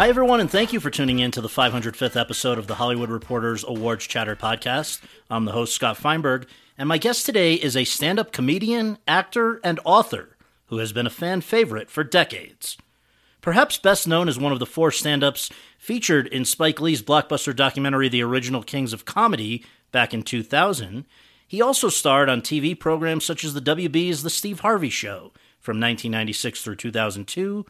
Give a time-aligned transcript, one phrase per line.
[0.00, 3.10] Hi, everyone, and thank you for tuning in to the 505th episode of the Hollywood
[3.10, 5.02] Reporters Awards Chatter podcast.
[5.28, 6.46] I'm the host, Scott Feinberg,
[6.78, 11.06] and my guest today is a stand up comedian, actor, and author who has been
[11.06, 12.78] a fan favorite for decades.
[13.42, 17.54] Perhaps best known as one of the four stand ups featured in Spike Lee's blockbuster
[17.54, 21.04] documentary, The Original Kings of Comedy, back in 2000,
[21.46, 25.76] he also starred on TV programs such as the WB's The Steve Harvey Show from
[25.78, 27.66] 1996 through 2002,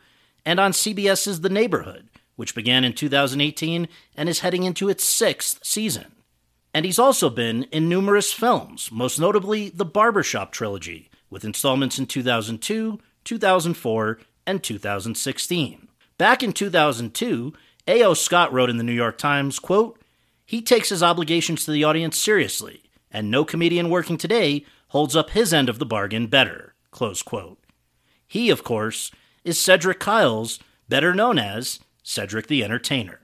[0.47, 2.07] and on CBS's The Neighborhood
[2.41, 6.07] which began in 2018 and is heading into its sixth season.
[6.73, 12.07] And he's also been in numerous films, most notably the Barbershop trilogy, with installments in
[12.07, 15.89] 2002, 2004, and 2016.
[16.17, 17.53] Back in 2002,
[17.87, 18.15] A.O.
[18.15, 20.01] Scott wrote in the New York Times, quote,
[20.47, 25.29] He takes his obligations to the audience seriously, and no comedian working today holds up
[25.29, 26.75] his end of the bargain better.
[26.91, 27.59] Close quote.
[28.27, 29.11] He, of course,
[29.45, 33.21] is Cedric Kyles, better known as Cedric the Entertainer.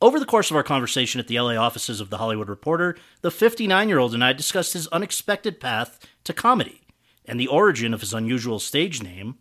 [0.00, 3.30] Over the course of our conversation at the LA offices of The Hollywood Reporter, the
[3.30, 6.82] 59 year old and I discussed his unexpected path to comedy
[7.24, 9.36] and the origin of his unusual stage name,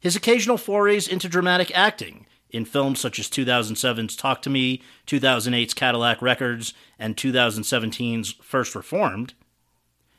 [0.00, 5.74] his occasional forays into dramatic acting in films such as 2007's Talk to Me, 2008's
[5.74, 9.34] Cadillac Records, and 2017's First Reformed,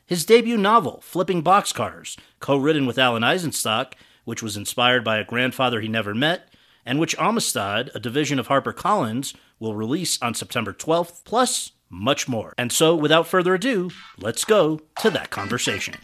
[0.06, 5.24] his debut novel, Flipping Boxcars, co written with Alan Eisenstock, which was inspired by a
[5.24, 6.48] grandfather he never met
[6.86, 12.54] and which Amistad, a division of HarperCollins, will release on September 12th, plus much more.
[12.56, 15.96] And so, without further ado, let's go to that conversation.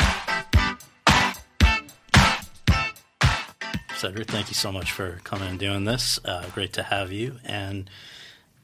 [3.97, 6.19] Cedric, thank you so much for coming and doing this.
[6.25, 7.39] Uh, great to have you.
[7.45, 7.89] And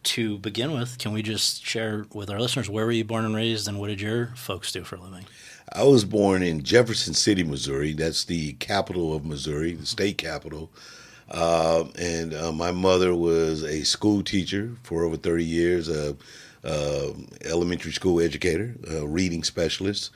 [0.03, 3.37] to begin with, can we just share with our listeners where were you born and
[3.37, 5.27] raised, and what did your folks do for a living?
[5.73, 7.93] I was born in Jefferson City, Missouri.
[7.93, 10.73] That's the capital of Missouri, the state capital.
[11.31, 16.17] Uh, and uh, my mother was a school teacher for over 30 years, a,
[16.65, 17.13] a
[17.45, 20.11] elementary school educator, a reading specialist.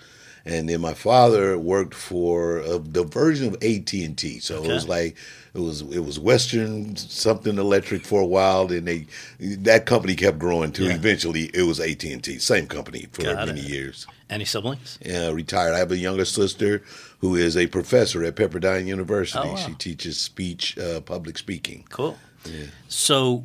[0.45, 4.71] And then my father worked for uh, the version of AT and T, so okay.
[4.71, 5.17] it was like
[5.55, 8.67] it was it was Western something electric for a while.
[8.67, 9.07] Then they
[9.39, 10.87] that company kept growing too.
[10.87, 10.95] Yeah.
[10.95, 13.69] Eventually, it was AT and T, same company for Got many it.
[13.69, 14.07] years.
[14.29, 14.99] Any siblings?
[15.05, 15.75] Yeah, retired.
[15.75, 16.83] I have a younger sister
[17.23, 19.39] who is a professor at Pepperdine University.
[19.39, 19.57] Oh, wow.
[19.57, 21.85] She teaches speech, uh, public speaking.
[21.89, 22.19] Cool.
[22.45, 22.67] Yeah.
[22.89, 23.45] So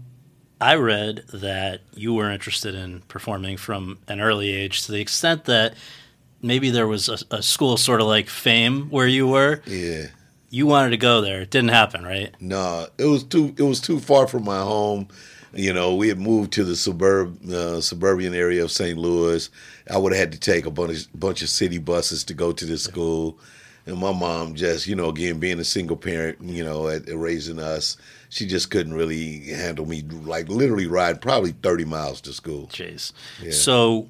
[0.59, 5.45] I read that you were interested in performing from an early age to the extent
[5.45, 5.75] that
[6.41, 9.61] maybe there was a, a school sort of like fame where you were.
[9.67, 10.07] Yeah.
[10.49, 11.41] You wanted to go there.
[11.41, 12.33] It didn't happen, right?
[12.41, 15.09] No, it was too it was too far from my home.
[15.53, 18.97] You know, we had moved to the suburb uh, suburban area of St.
[18.97, 19.49] Louis.
[19.91, 22.66] I would have had to take a bunch bunch of city buses to go to
[22.66, 23.37] this school
[23.87, 27.17] and my mom just you know again being a single parent you know at, at,
[27.17, 27.97] raising us
[28.29, 33.13] she just couldn't really handle me like literally ride probably 30 miles to school jeez
[33.41, 33.51] yeah.
[33.51, 34.07] so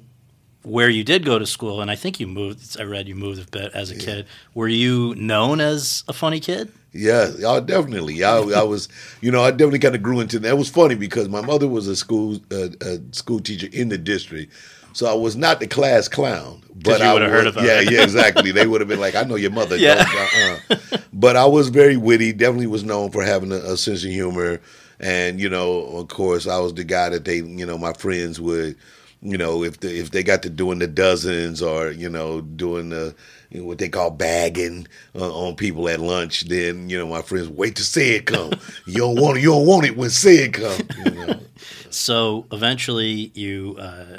[0.62, 3.40] where you did go to school and i think you moved i read you moved
[3.40, 4.04] a bit as a yeah.
[4.04, 8.24] kid were you known as a funny kid yeah, I definitely.
[8.24, 8.88] I, I was,
[9.20, 10.48] you know, I definitely kind of grew into that.
[10.48, 13.98] It was funny because my mother was a school uh, a school teacher in the
[13.98, 14.52] district,
[14.98, 18.02] so I was not the class clown, but I would have heard about yeah, yeah,
[18.02, 18.50] exactly.
[18.50, 20.04] They would have been like, "I know your mother." Yeah.
[20.04, 20.98] Uh-uh.
[21.12, 22.32] but I was very witty.
[22.32, 24.60] Definitely was known for having a, a, sense of humor,
[24.98, 28.40] and you know, of course, I was the guy that they, you know, my friends
[28.40, 28.74] would,
[29.22, 32.88] you know, if the, if they got to doing the dozens or you know doing
[32.88, 33.14] the
[33.50, 37.22] you know, what they call bagging uh, on people at lunch, then you know my
[37.22, 38.50] friends wait to see it come.
[38.88, 40.80] you don't want it, you don't want it when say it come.
[41.04, 41.40] You know?
[41.90, 44.18] so eventually you uh,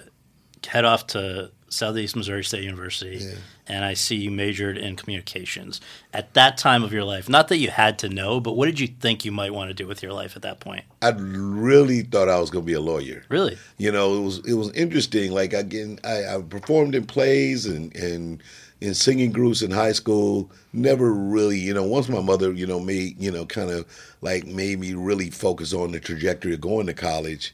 [0.65, 3.23] head off to Southeast Missouri State University,
[3.67, 5.79] and I see you majored in communications.
[6.13, 8.79] At that time of your life, not that you had to know, but what did
[8.79, 10.83] you think you might want to do with your life at that point?
[11.01, 13.23] I really thought I was going to be a lawyer.
[13.29, 13.57] Really?
[13.77, 15.31] You know, it was it was interesting.
[15.31, 18.41] Like again, I, I performed in plays and and
[18.81, 20.50] in singing groups in high school.
[20.73, 21.83] Never really, you know.
[21.83, 23.85] Once my mother, you know, made you know kind of
[24.21, 27.53] like made me really focus on the trajectory of going to college.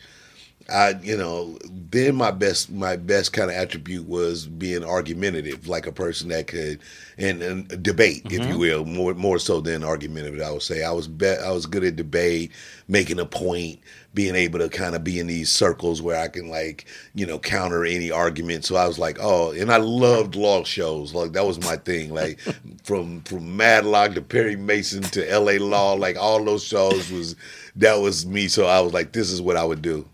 [0.67, 5.85] I, you know, then my best my best kind of attribute was being argumentative, like
[5.85, 6.79] a person that could
[7.19, 8.57] and, and debate, if you mm-hmm.
[8.57, 10.41] will, more more so than argumentative.
[10.41, 12.51] I would say I was be, I was good at debate,
[12.87, 13.79] making a point,
[14.15, 17.37] being able to kind of be in these circles where I can like you know
[17.37, 18.65] counter any argument.
[18.65, 22.11] So I was like, oh, and I loved law shows, like that was my thing,
[22.11, 22.39] like
[22.83, 25.59] from from Matlock to Perry Mason to L.A.
[25.59, 27.35] Law, like all those shows was
[27.75, 28.47] that was me.
[28.47, 30.07] So I was like, this is what I would do.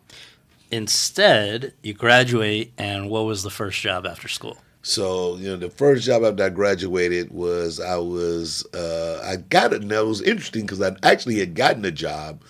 [0.72, 4.58] Instead, you graduate, and what was the first job after school?
[4.84, 9.74] So you know, the first job after I graduated was I was uh, I got
[9.74, 9.88] it.
[9.88, 12.42] That was interesting because I actually had gotten a job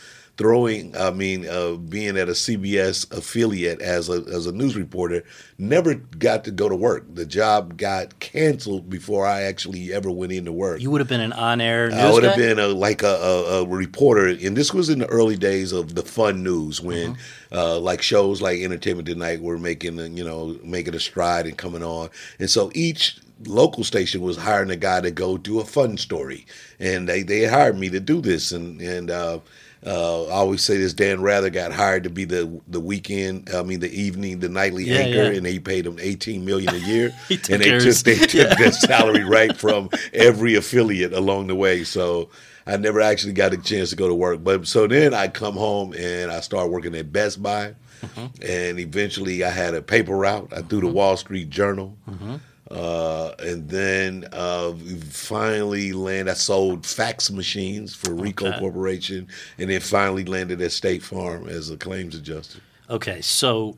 [0.42, 0.98] throwing.
[0.98, 5.24] I mean, uh, being at a CBS affiliate as a as a news reporter.
[5.60, 7.06] Never got to go to work.
[7.14, 10.82] The job got canceled before I actually ever went into work.
[10.82, 13.62] You would have been an on-air news I would have been a, like a, a,
[13.62, 17.18] a reporter, and this was in the early days of the fun news when,
[17.52, 21.84] uh, like shows like Entertainment Tonight were making, you know, making a stride and coming
[21.84, 22.10] on,
[22.40, 26.48] and so each local station was hiring a guy to go do a fun story,
[26.80, 29.12] and they they hired me to do this, and and.
[29.12, 29.40] Uh,
[29.86, 33.64] uh, I always say this: Dan Rather got hired to be the the weekend, I
[33.64, 35.38] mean the evening, the nightly Yeah, anchor, yeah.
[35.38, 38.34] and he paid him eighteen million a year, He took and they took they took
[38.34, 38.56] Yeah.
[38.56, 41.84] their salary right from every affiliate along the way.
[41.84, 42.30] So
[42.68, 44.44] I never actually got a chance to go to work.
[44.44, 48.28] But so then I come home and I start working at Best Buy, mm-hmm.
[48.48, 50.54] and eventually I had a paper route.
[50.56, 50.96] I do the mm-hmm.
[50.96, 51.98] Wall Street Journal.
[52.08, 52.36] Mm-hmm.
[52.72, 54.74] Uh, and then uh,
[55.10, 56.30] finally land.
[56.30, 58.60] I sold fax machines for Ricoh Okay.
[58.60, 59.28] Corporation,
[59.58, 62.60] and then finally landed at State Farm as a claims adjuster.
[62.90, 63.78] Okay, so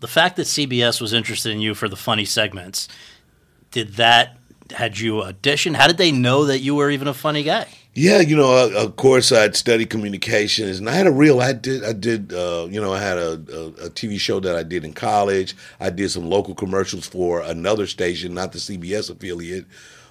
[0.00, 2.88] the fact that CBS was interested in you for the funny segments,
[3.70, 4.36] did that
[4.70, 5.74] had you audition?
[5.74, 7.68] How did they know that you were even a funny guy?
[7.94, 11.40] Yeah, you know, uh, of course, I'd studied communications, and I had a real.
[11.40, 12.32] I did, I did.
[12.32, 15.56] Uh, you know, I had a, a, a TV show that I did in college.
[15.80, 19.66] I did some local commercials for another station, not the CBS affiliate,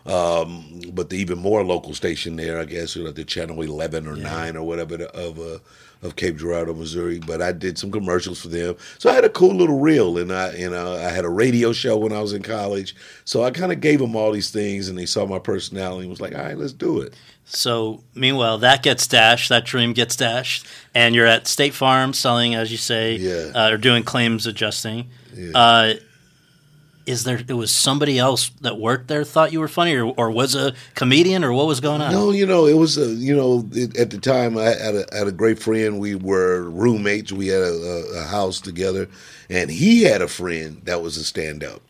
[0.06, 2.60] um, but the even more local station there.
[2.60, 5.60] I guess you know, the Channel Eleven or Nine or whatever of uh,
[6.02, 7.20] of Cape Girardeau, Missouri.
[7.20, 10.34] But I did some commercials for them, so I had a cool little reel, and
[10.34, 12.94] I, you know, I had a radio show when I was in college.
[13.24, 16.10] So I kind of gave them all these things, and they saw my personality and
[16.10, 17.14] was like, "All right, let's do it."
[17.52, 22.54] So, meanwhile, that gets dashed, that dream gets dashed, and you're at State Farm selling,
[22.54, 23.52] as you say, Yeah.
[23.56, 25.10] uh, or doing claims adjusting.
[25.56, 25.94] Uh,
[27.08, 27.42] is there?
[27.48, 30.76] It was somebody else that worked there thought you were funny, or, or was a
[30.94, 32.12] comedian, or what was going on?
[32.12, 35.06] No, you know, it was a, you know, it, at the time I had a,
[35.12, 36.00] had a great friend.
[36.00, 37.32] We were roommates.
[37.32, 39.10] We had a, a, a house together,
[39.50, 41.82] and he had a friend that was a stand up.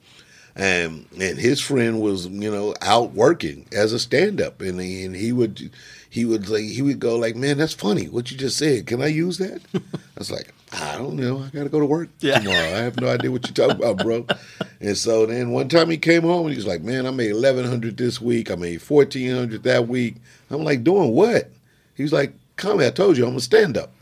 [0.59, 4.59] And, and his friend was, you know, out working as a stand up.
[4.61, 5.71] And he, and he would,
[6.09, 8.07] he would like, he would go like, man, that's funny.
[8.09, 8.85] What you just said.
[8.85, 9.61] Can I use that?
[9.73, 9.79] I
[10.17, 11.39] was like, I don't know.
[11.39, 12.39] I got to go to work Yeah.
[12.39, 12.57] tomorrow.
[12.75, 14.25] I have no idea what you're talking about, bro.
[14.81, 17.31] And so then one time he came home and he was like, man, I made
[17.31, 18.51] 1100 this week.
[18.51, 20.18] I made 1400 that week.
[20.51, 21.49] I'm like, doing what?
[21.95, 23.94] He was like, come I told you I'm a stand up.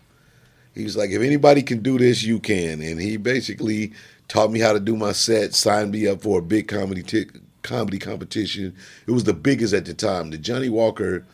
[0.74, 2.82] He was like, if anybody can do this, you can.
[2.82, 3.94] And he basically
[4.28, 7.26] taught me how to do my set, signed me up for a big comedy t-
[7.64, 8.76] comedy competition.
[9.08, 10.30] It was the biggest at the time.
[10.30, 11.26] The Johnnie Walker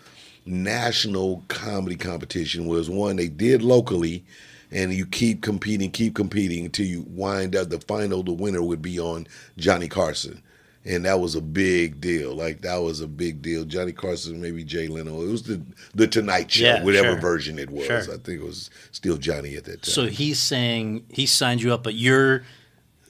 [0.45, 4.23] National Comedy Competition was one they did locally,
[4.71, 7.69] and you keep competing, keep competing until you wind up.
[7.69, 10.41] The final, the winner would be on Johnny Carson.
[10.85, 12.35] And that was a big deal.
[12.35, 13.63] Like that was a big deal.
[13.63, 15.21] Johnny Carson, maybe Jay Leno.
[15.21, 15.61] It was the
[15.95, 17.21] the Tonight Show, Yeah, whatever sure.
[17.21, 17.85] version it was.
[17.85, 17.99] Sure.
[18.01, 19.93] I think it was still Johnny at that time.
[19.93, 22.43] So he's saying he signed you up, but you're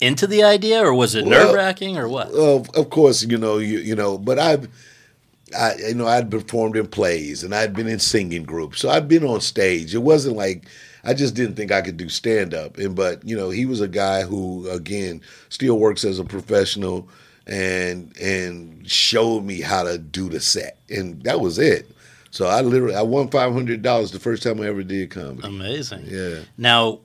[0.03, 2.27] into the idea, or was it Well, nerve wracking, or what?
[2.31, 4.67] of of course, you know, you you know, but I've
[5.57, 8.79] I you know, I'd performed in plays and I'd been in singing groups.
[8.79, 9.93] So I'd been on stage.
[9.93, 10.65] It wasn't like
[11.03, 12.77] I just didn't think I could do stand up.
[12.77, 17.07] And but, you know, he was a guy who again still works as a professional
[17.45, 20.77] and and showed me how to do the set.
[20.89, 21.89] And that was it.
[22.31, 25.47] So I literally I won five hundred dollars the first time I ever did comedy.
[25.47, 26.05] Amazing.
[26.07, 26.39] Yeah.
[26.57, 26.99] Now,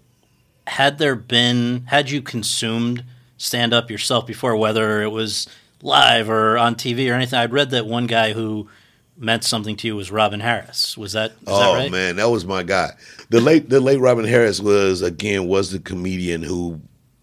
[0.69, 3.05] had there been, had you consumed
[3.37, 5.49] stand up yourself before, whether it was
[5.83, 7.39] live or on TV or anything?
[7.39, 8.69] I'd read that one guy who
[9.17, 10.97] meant something to you was Robin Harris.
[10.97, 11.91] Was that, Oh that right?
[11.91, 12.93] man, that was my guy.
[13.31, 16.81] The late the late Robin Harris was again was the comedian who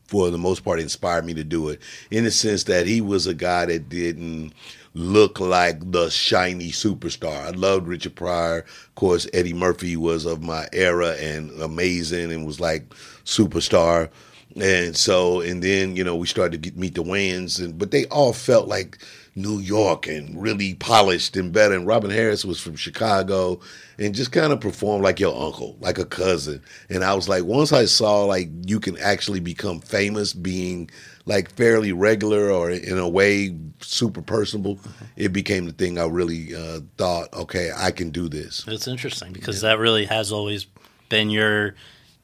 [0.07, 3.27] for the most part, inspired me to do it in the sense that he was
[3.27, 4.53] a guy that didn't
[4.93, 7.47] look like the shiny superstar.
[7.47, 8.59] I loved Richard Pryor.
[8.59, 12.93] Of course, Eddie Murphy was of my era and amazing and was like
[13.25, 14.09] superstar.
[14.55, 17.91] And so, and then, you know, we started to get, meet the Wayans, and but
[17.91, 18.99] they all felt like
[19.35, 21.75] New York and really polished and better.
[21.75, 23.59] And Robin Harris was from Chicago
[23.99, 26.61] and just kind of performed like your uncle, like a cousin.
[26.89, 30.89] And I was like, once I saw like you can actually become famous being
[31.25, 34.79] like fairly regular or in a way super personable,
[35.17, 38.63] it became the thing I really uh, thought, okay, I can do this.
[38.67, 39.71] It's interesting because yeah.
[39.71, 40.65] that really has always
[41.09, 41.75] been your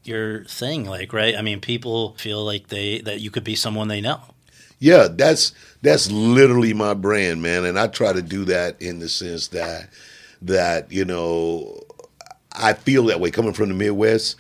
[0.04, 1.36] your thing like right?
[1.36, 4.22] I mean people feel like they that you could be someone they know.
[4.80, 7.66] Yeah that's that's literally my brand man.
[7.66, 9.90] And i try to do that in the sense that
[10.42, 11.84] that you know
[12.54, 13.32] i feel that way.
[13.32, 14.36] Coming from the midwest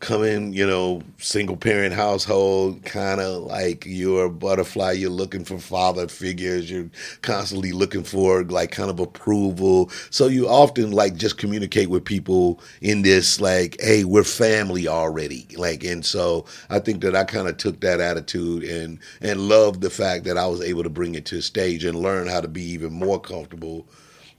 [0.00, 5.58] coming, you know, single parent household, kind of like you're a butterfly, you're looking for
[5.58, 6.88] father figures, you're
[7.22, 9.90] constantly looking for like kind of approval.
[10.10, 15.46] So you often like just communicate with people in this like, hey, we're family already.
[15.56, 19.80] Like, and so I think that I kind of took that attitude and and loved
[19.80, 22.48] the fact that I was able to bring it to stage and learn how to
[22.48, 23.86] be even more comfortable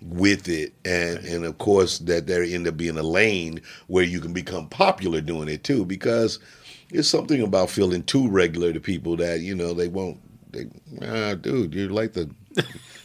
[0.02, 0.74] with it.
[0.86, 4.68] And and of course that there end up being a lane where you can become
[4.70, 6.40] popular doing it too because
[6.92, 10.20] it's something about feeling too regular to people that you know they won't
[10.52, 10.66] they
[11.04, 12.30] ah, dude you're like the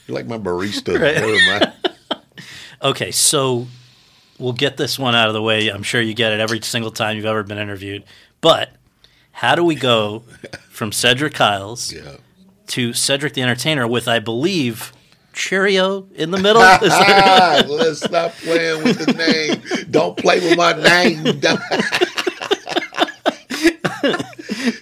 [0.07, 1.73] you're like my barista.
[2.83, 3.67] Okay so
[4.39, 5.69] we'll get this one out of the way.
[5.69, 8.05] I'm sure you get it every single time you've ever been interviewed.
[8.43, 8.77] But
[9.35, 10.21] how do we go
[10.69, 12.17] from cedric kyles yeah.
[12.69, 14.93] to cedric the entertainer with i believe
[15.35, 16.63] Cheerio in the middle?
[16.63, 19.91] Let's stop playing with the name.
[19.91, 21.25] Don't play with my name.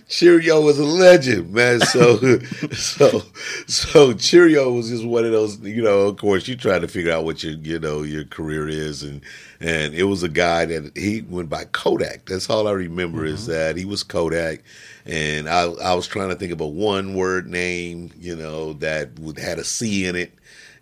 [0.08, 1.80] Cheerio was a legend, man.
[1.80, 2.38] So,
[2.72, 3.22] so,
[3.66, 5.58] so Cheerio was just one of those.
[5.60, 8.68] You know, of course, you try to figure out what your, you know, your career
[8.68, 9.22] is, and
[9.58, 12.26] and it was a guy that he went by Kodak.
[12.26, 13.34] That's all I remember mm-hmm.
[13.34, 14.62] is that he was Kodak,
[15.06, 19.18] and I I was trying to think of a one word name, you know, that
[19.18, 20.32] would had a C in it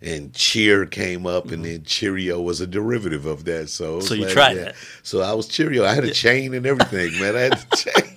[0.01, 1.53] and cheer came up, mm-hmm.
[1.53, 3.69] and then Cheerio was a derivative of that.
[3.69, 4.71] So, so you tried yeah.
[5.03, 5.85] So I was Cheerio.
[5.85, 7.35] I had a chain and everything, man.
[7.35, 8.15] I had a chain.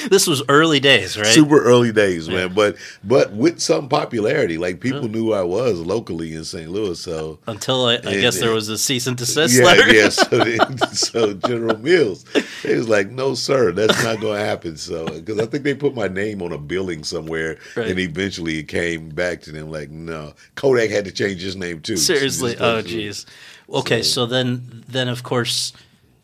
[0.10, 1.26] this was early days, right?
[1.26, 2.48] Super early days, man.
[2.48, 2.48] Yeah.
[2.48, 6.70] But but with some popularity, like people knew who I was locally in St.
[6.70, 6.98] Louis.
[6.98, 9.94] So until I, I and, guess there was a cease and desist yeah, letter.
[9.94, 10.08] yeah.
[10.08, 10.58] So, they,
[10.92, 12.24] so General Mills,
[12.62, 15.74] he was like, "No, sir, that's not going to happen." So because I think they
[15.74, 17.88] put my name on a billing somewhere, right.
[17.88, 21.80] and eventually it came back to them like, "No." Kodak had to change his name
[21.80, 21.96] too.
[21.96, 23.26] Seriously, oh jeez.
[23.68, 24.22] Okay, so.
[24.22, 25.72] so then then of course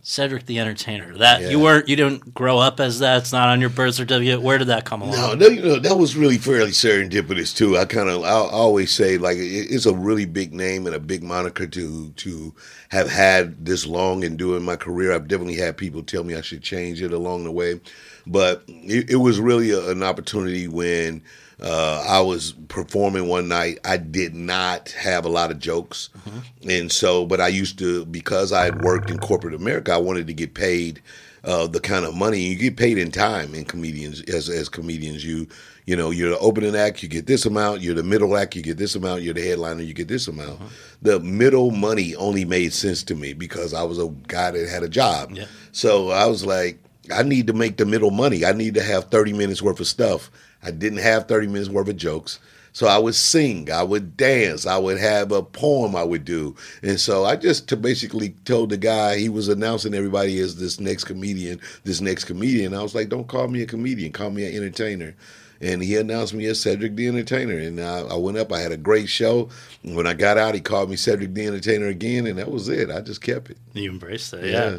[0.08, 1.18] Cedric the Entertainer.
[1.18, 1.50] That yeah.
[1.50, 3.18] you weren't, you didn't grow up as that.
[3.18, 4.40] It's not on your birth certificate.
[4.40, 5.14] Where did that come along?
[5.14, 7.76] No, no, you know that was really fairly serendipitous too.
[7.76, 11.22] I kind of, I always say like it's a really big name and a big
[11.22, 12.54] moniker to to
[12.88, 15.12] have had this long and doing my career.
[15.12, 17.78] I've definitely had people tell me I should change it along the way,
[18.26, 21.22] but it, it was really a, an opportunity when
[21.60, 23.78] uh, I was performing one night.
[23.84, 26.70] I did not have a lot of jokes, mm-hmm.
[26.70, 29.92] and so, but I used to because I had worked in corporate America.
[29.92, 31.02] I wanted to get paid
[31.44, 35.24] uh, the kind of money you get paid in time in comedians as as comedians.
[35.24, 35.48] You
[35.84, 37.80] you know you're the opening act, you get this amount.
[37.80, 39.22] You're the middle act, you get this amount.
[39.22, 40.60] You're the headliner, you get this amount.
[40.60, 40.66] Mm-hmm.
[41.02, 44.84] The middle money only made sense to me because I was a guy that had
[44.84, 45.32] a job.
[45.32, 45.46] Yeah.
[45.72, 46.78] So I was like,
[47.12, 48.44] I need to make the middle money.
[48.44, 50.30] I need to have 30 minutes worth of stuff
[50.62, 52.38] I didn't have 30 minutes worth of jokes.
[52.72, 56.54] So I would sing, I would dance, I would have a poem I would do.
[56.82, 60.78] And so I just to basically told the guy he was announcing everybody as this
[60.78, 62.74] next comedian, this next comedian.
[62.74, 65.16] I was like, don't call me a comedian, call me an entertainer.
[65.60, 67.58] And he announced me as Cedric the Entertainer.
[67.58, 69.48] And I, I went up, I had a great show.
[69.82, 72.92] when I got out, he called me Cedric the Entertainer again, and that was it.
[72.92, 73.58] I just kept it.
[73.72, 74.70] You embraced it, yeah.
[74.70, 74.78] yeah.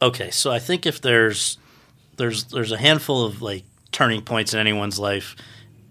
[0.00, 1.58] Okay, so I think if there's
[2.18, 5.36] there's there's a handful of like turning points in anyone's life.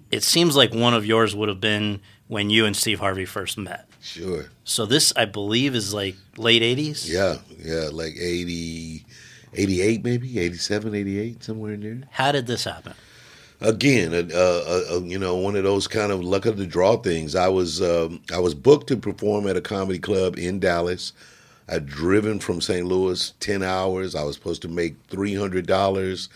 [0.09, 3.57] It seems like one of yours would have been when you and Steve Harvey first
[3.57, 3.87] met.
[4.01, 4.45] Sure.
[4.63, 7.07] So this, I believe, is like late 80s?
[7.07, 9.05] Yeah, yeah, like 80,
[9.53, 12.01] 88 maybe, 87, 88, somewhere in there.
[12.11, 12.93] How did this happen?
[13.61, 16.97] Again, uh, uh, uh, you know, one of those kind of luck of the draw
[16.97, 17.35] things.
[17.35, 21.13] I was um, I was booked to perform at a comedy club in Dallas.
[21.69, 22.87] I'd driven from St.
[22.87, 24.15] Louis ten hours.
[24.15, 26.27] I was supposed to make three hundred dollars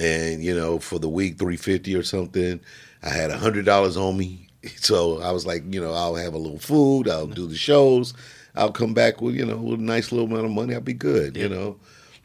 [0.00, 2.60] and you know for the week 350 or something
[3.02, 6.38] i had a $100 on me so i was like you know i'll have a
[6.38, 8.14] little food i'll do the shows
[8.54, 10.92] i'll come back with you know with a nice little amount of money i'll be
[10.92, 11.44] good yeah.
[11.44, 11.76] you know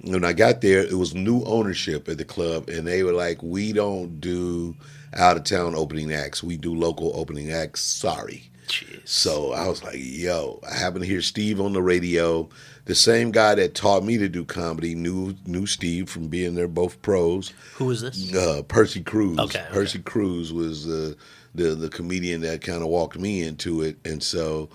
[0.04, 3.42] when I got there, it was new ownership at the club, and they were like,
[3.42, 4.76] "We don't do
[5.14, 6.44] out of town opening acts.
[6.44, 7.82] We do local opening acts.
[7.82, 9.02] Sorry." Jeez.
[9.06, 12.50] So I was like, "Yo!" I happened to hear Steve on the radio.
[12.86, 16.68] The same guy that taught me to do comedy knew knew Steve from being there,
[16.68, 17.54] both pros.
[17.76, 18.34] Who was this?
[18.34, 19.38] Uh, Percy Cruz.
[19.38, 19.70] Okay, okay.
[19.72, 21.14] Percy Cruz was uh,
[21.54, 24.70] the the comedian that kind of walked me into it, and so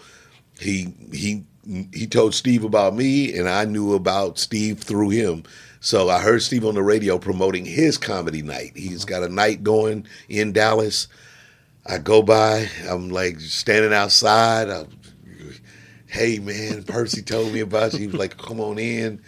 [0.61, 1.45] he he
[1.93, 5.43] he told Steve about me, and I knew about Steve through him.
[5.81, 8.73] So I heard Steve on the radio promoting his comedy night.
[8.77, 11.09] He's got a night going in Dallas.
[11.85, 14.69] I go by, I'm like standing outside.
[14.69, 14.89] I'm,
[16.17, 18.01] hey man, Percy told me about you.
[18.01, 19.21] He was like, come on in.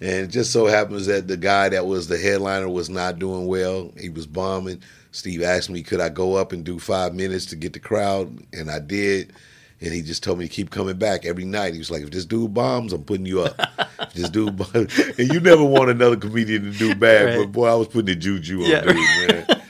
[0.00, 3.46] And it just so happens that the guy that was the headliner was not doing
[3.46, 3.92] well.
[3.98, 4.82] He was bombing.
[5.10, 8.38] Steve asked me, could I go up and do five minutes to get the crowd?
[8.52, 9.32] And I did.
[9.80, 11.72] And he just told me to keep coming back every night.
[11.72, 13.58] He was like, if this dude bombs, I'm putting you up.
[14.00, 14.98] if this dude bombs.
[15.18, 17.38] And you never want another comedian to do bad, Right.
[17.38, 18.80] but boy, I was putting the juju on Yeah.
[18.82, 18.96] dude,
[19.46, 19.62] man.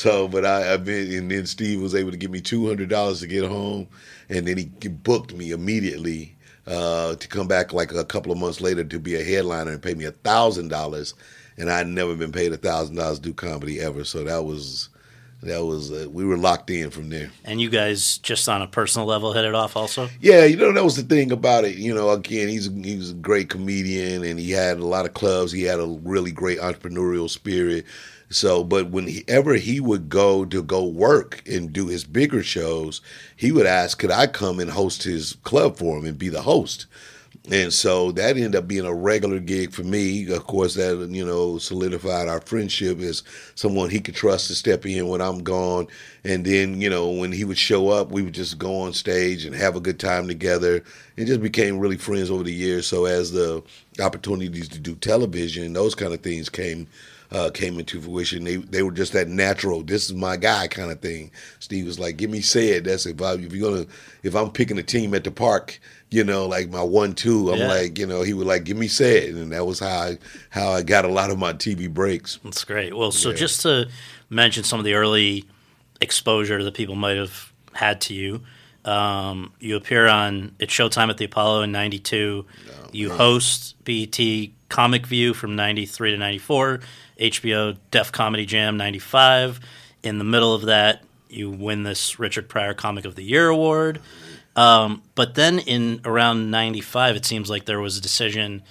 [0.00, 2.88] So, but I, I've been, and then Steve was able to give me two hundred
[2.88, 3.86] dollars to get home,
[4.30, 6.34] and then he booked me immediately
[6.66, 9.82] uh, to come back like a couple of months later to be a headliner and
[9.82, 11.12] pay me a thousand dollars,
[11.58, 14.04] and I'd never been paid a thousand dollars to do comedy ever.
[14.04, 14.88] So that was,
[15.42, 17.30] that was, uh, we were locked in from there.
[17.44, 20.08] And you guys just on a personal level hit it off also?
[20.22, 21.76] Yeah, you know that was the thing about it.
[21.76, 25.12] You know, again, he's he was a great comedian, and he had a lot of
[25.12, 25.52] clubs.
[25.52, 27.84] He had a really great entrepreneurial spirit.
[28.30, 33.00] So, but whenever he would go to go work and do his bigger shows,
[33.36, 36.42] he would ask, "Could I come and host his club for him and be the
[36.42, 36.86] host?"
[37.50, 40.30] And so that ended up being a regular gig for me.
[40.30, 43.24] Of course, that you know solidified our friendship as
[43.56, 45.88] someone he could trust to step in when I'm gone.
[46.22, 49.44] And then you know when he would show up, we would just go on stage
[49.44, 50.84] and have a good time together.
[51.16, 52.86] And just became really friends over the years.
[52.86, 53.62] So as the
[53.98, 56.86] opportunities to do television, and those kind of things came
[57.32, 58.44] uh, came into fruition.
[58.44, 59.82] They they were just that natural.
[59.82, 61.30] This is my guy kind of thing.
[61.60, 63.86] Steve was like, "Give me Ced." That's if I if you're gonna
[64.22, 65.78] if I'm picking a team at the park,
[66.10, 67.52] you know, like my one two.
[67.52, 67.68] I'm Yeah.
[67.68, 70.18] like, you know, he would like, "Give me Ced," and that was how I
[70.50, 72.38] how I got a lot of my TV breaks.
[72.42, 72.96] That's great.
[72.96, 73.88] Well, so just to
[74.28, 75.44] mention some of the early
[76.00, 78.40] exposure that people might have had to you,
[78.84, 82.44] um, you appear on It's Showtime at the Apollo in '92.
[82.92, 84.18] you host BET
[84.68, 86.80] Comic View from '93 to '94,
[87.20, 89.60] HBO Def Comedy Jam '95.
[90.02, 94.00] In the middle of that, you win this Richard Pryor Comic of the Year award.
[94.56, 98.62] Um, but then in around '95, it seems like there was a decision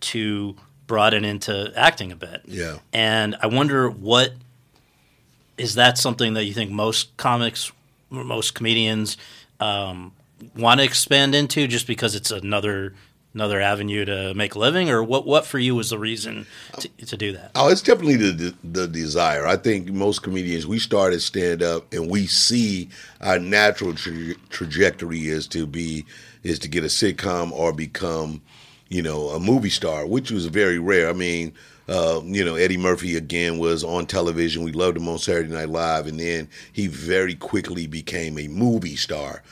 [0.00, 2.42] to broaden into acting a bit.
[2.46, 2.78] Yeah.
[2.92, 4.32] And I wonder what
[5.56, 7.70] is that something that you think most comics,
[8.10, 9.16] most comedians
[9.60, 10.12] um,
[10.56, 12.94] want to expand into just because it's another
[13.38, 15.24] another avenue to make a living, or what?
[15.24, 16.46] What for you was the reason
[16.80, 17.52] to, to do that?
[17.54, 19.46] Oh, it's definitely the the desire.
[19.46, 22.88] I think most comedians we started stand up and we see
[23.20, 26.04] our natural tra- trajectory is to be
[26.42, 28.42] is to get a sitcom or become,
[28.88, 31.08] you know, a movie star, which was very rare.
[31.08, 31.52] I mean,
[31.88, 34.64] uh, you know, Eddie Murphy again was on television.
[34.64, 38.96] We loved him on Saturday Night Live, and then he very quickly became a movie
[38.96, 39.42] star.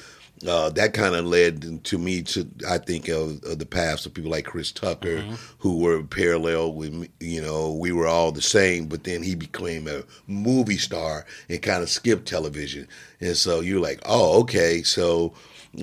[0.46, 4.12] Uh, that kind of led to me to I think of, of the paths of
[4.12, 5.22] people like Chris Tucker,
[5.58, 7.08] who were parallel with me.
[7.20, 11.62] You know, we were all the same, but then he became a movie star and
[11.62, 12.86] kind of skipped television.
[13.20, 15.32] And so you're like, oh, okay, so.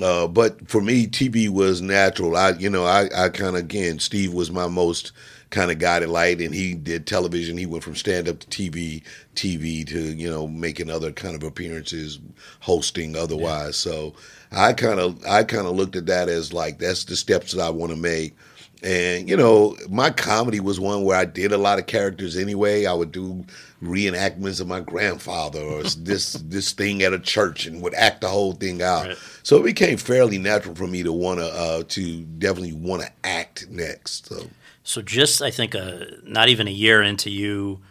[0.01, 2.35] Uh, but for me, TV was natural.
[2.35, 5.11] I, you know, I, I kind of again, Steve was my most
[5.53, 7.57] kind of guided light, and he did television.
[7.57, 9.03] He went from stand up to TV,
[9.35, 12.19] TV to you know making other kind of appearances,
[12.59, 13.77] hosting otherwise.
[13.77, 14.15] So
[14.53, 17.61] I kind of I kind of looked at that as like that's the steps that
[17.61, 18.35] I want to make.
[18.83, 22.85] And you know, my comedy was one where I did a lot of characters anyway.
[22.85, 23.45] I would do
[23.81, 28.27] reenactments of my grandfather or this this thing at a church and would act the
[28.27, 29.07] whole thing out.
[29.07, 29.17] Right.
[29.43, 33.11] So it became fairly natural for me to want to uh, to definitely want to
[33.23, 34.27] act next.
[34.27, 34.47] So
[34.83, 37.81] So just I think uh, not even a year into you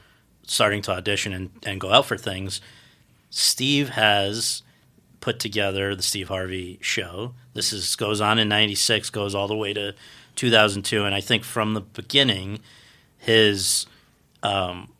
[0.44, 2.60] starting to audition and, and go out for things,
[3.30, 4.62] Steve has
[5.22, 7.32] put together the Steve Harvey show.
[7.54, 9.94] This is goes on in '96, goes all the way to
[10.36, 12.58] 2002, and I think from the beginning,
[13.18, 13.86] his
[14.42, 14.92] um,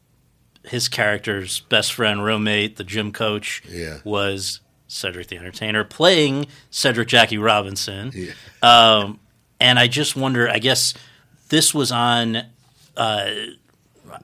[0.65, 3.99] his character's best friend, roommate, the gym coach, Yeah.
[4.05, 8.13] was Cedric the Entertainer, playing Cedric Jackie Robinson.
[8.15, 8.33] Yeah.
[8.63, 9.19] Um,
[9.59, 10.95] and I just wonder, I guess
[11.49, 12.45] this was on,
[12.97, 13.31] uh,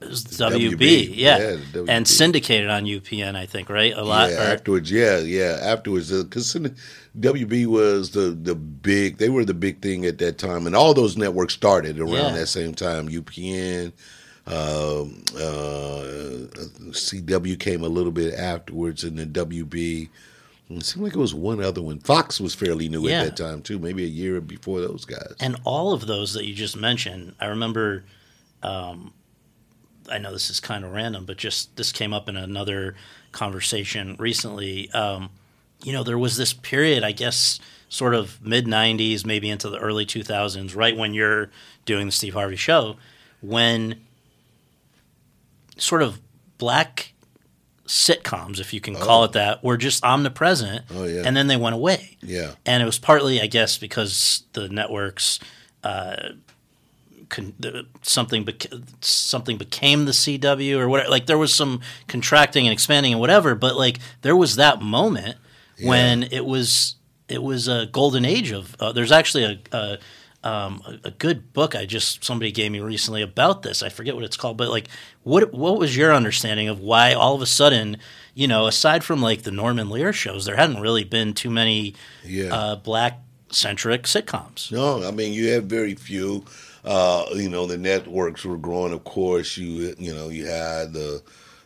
[0.01, 1.11] WB, WB.
[1.13, 1.37] Yeah.
[1.37, 1.89] yeah WB.
[1.89, 3.93] and syndicated on UPN, I think, right?
[3.95, 4.29] A lot.
[4.29, 5.59] Yeah, or, afterwards, yeah, yeah.
[5.61, 6.69] Afterwards, because uh,
[7.19, 9.17] WB was the the big.
[9.17, 12.31] They were the big thing at that time, and all those networks started around yeah.
[12.31, 13.09] that same time.
[13.09, 13.91] UPN,
[14.47, 15.05] uh, uh,
[16.91, 20.09] CW came a little bit afterwards, and then WB.
[20.71, 21.97] It seemed like it was one other one.
[21.99, 23.21] Fox was fairly new yeah.
[23.21, 25.33] at that time too, maybe a year before those guys.
[25.39, 28.03] And all of those that you just mentioned, I remember.
[28.61, 29.13] Um,
[30.11, 32.95] I know this is kind of random, but just this came up in another
[33.31, 34.91] conversation recently.
[34.91, 35.29] Um,
[35.83, 39.77] you know, there was this period, I guess, sort of mid '90s, maybe into the
[39.79, 41.49] early 2000s, right when you're
[41.85, 42.97] doing the Steve Harvey show,
[43.41, 44.01] when
[45.77, 46.19] sort of
[46.57, 47.13] black
[47.87, 49.25] sitcoms, if you can call oh.
[49.25, 50.85] it that, were just omnipresent.
[50.91, 51.23] Oh, yeah.
[51.25, 52.17] And then they went away.
[52.21, 52.53] Yeah.
[52.65, 55.39] And it was partly, I guess, because the networks.
[55.83, 56.33] Uh,
[57.29, 57.53] con-
[58.01, 61.09] something beca- something became the CW or whatever.
[61.09, 65.37] Like there was some contracting and expanding and whatever, but like there was that moment
[65.77, 65.89] yeah.
[65.89, 66.95] when it was
[67.27, 68.75] it was a golden age of.
[68.79, 69.99] Uh, there's actually a, a
[70.41, 73.83] um, a, a, good book I just somebody gave me recently about this.
[73.83, 74.87] I forget what it's called, but like,
[75.23, 77.97] what what was your understanding of why all of a sudden,
[78.33, 81.93] you know, aside from like the Norman Lear shows, there hadn't really been too many
[82.23, 82.53] yeah.
[82.53, 84.71] uh, black centric sitcoms.
[84.71, 86.45] No, I mean you had very few.
[86.85, 88.93] Uh, you know, the networks were growing.
[88.93, 91.21] Of course, you you know you had the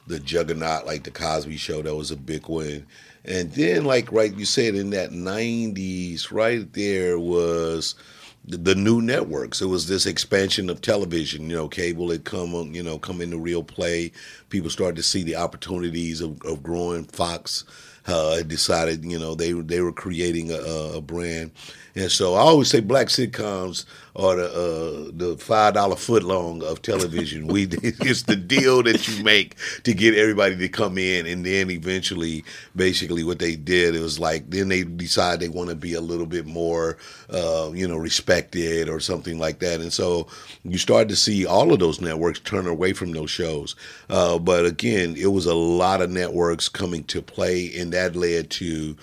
[0.08, 2.86] the juggernaut like the Cosby Show that was a big one.
[3.26, 7.96] And then, like right, you said in that '90s, right there was
[8.46, 9.62] the new networks.
[9.62, 11.50] It was this expansion of television.
[11.50, 14.12] You know, cable had come, you know, come into real play.
[14.50, 17.06] People started to see the opportunities of, of growing.
[17.06, 17.64] Fox
[18.08, 20.58] uh, decided, you know, they they were creating a,
[20.98, 21.52] a brand,
[21.96, 26.64] and so I always say black sitcoms are the uh, the five dollar foot long
[26.64, 27.48] of television.
[27.48, 31.72] we it's the deal that you make to get everybody to come in, and then
[31.72, 32.44] eventually,
[32.76, 36.02] basically, what they did it was like then they decide they want to be a
[36.02, 36.98] little bit more,
[37.30, 40.28] uh, you know, respected or something like that, and so
[40.64, 43.76] you start to see all of those networks turn away from those shows.
[44.10, 48.50] Uh, but again, it was a lot of networks coming to play, and that led
[48.52, 48.96] to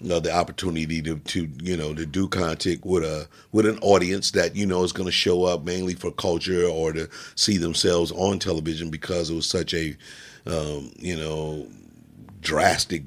[0.00, 3.78] you know, the opportunity to, to you know to do content with a with an
[3.80, 7.56] audience that you know is going to show up mainly for culture or to see
[7.56, 9.96] themselves on television because it was such a
[10.46, 11.66] um, you know
[12.40, 13.02] drastic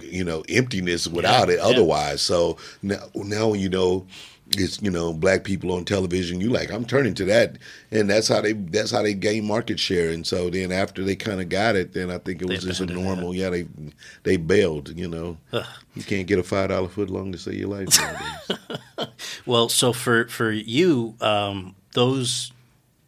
[0.00, 2.28] you know emptiness without yeah, it otherwise.
[2.28, 2.36] Yeah.
[2.36, 4.06] So now now you know
[4.58, 7.56] it's you know black people on television you like i'm turning to that.
[7.90, 10.10] And that's how they that's how they gain market share.
[10.10, 12.80] And so then after they kind of got it then i think it was just
[12.80, 13.66] a normal yeah they
[14.22, 15.36] they bailed you know.
[15.52, 15.64] Ugh.
[15.94, 17.98] you can't get a five dollar foot long to save your life
[19.46, 22.52] well so for for you um, those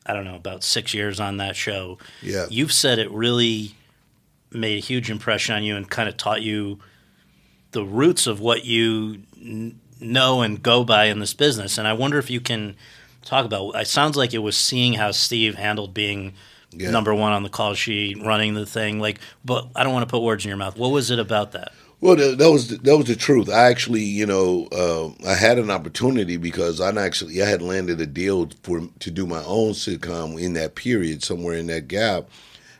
[0.06, 2.46] i don't know about six years on that show yeah.
[2.50, 3.74] you've said it really
[4.52, 6.78] made a huge impression on you and kind of taught you
[7.72, 9.22] the roots of what you
[10.04, 11.78] know and go by in this business.
[11.78, 12.76] And I wonder if you can
[13.24, 13.72] talk about.
[13.72, 16.34] It sounds like it was seeing how Steve handled being
[16.72, 16.90] yeah.
[16.90, 19.00] number one on the call sheet, running the thing.
[19.00, 20.76] Like, but I don't want to put words in your mouth.
[20.76, 21.72] What was it about that?
[22.00, 23.48] Well, that was that was the truth.
[23.48, 27.98] I actually, you know, uh, I had an opportunity because I actually I had landed
[28.00, 32.28] a deal for to do my own sitcom in that period, somewhere in that gap,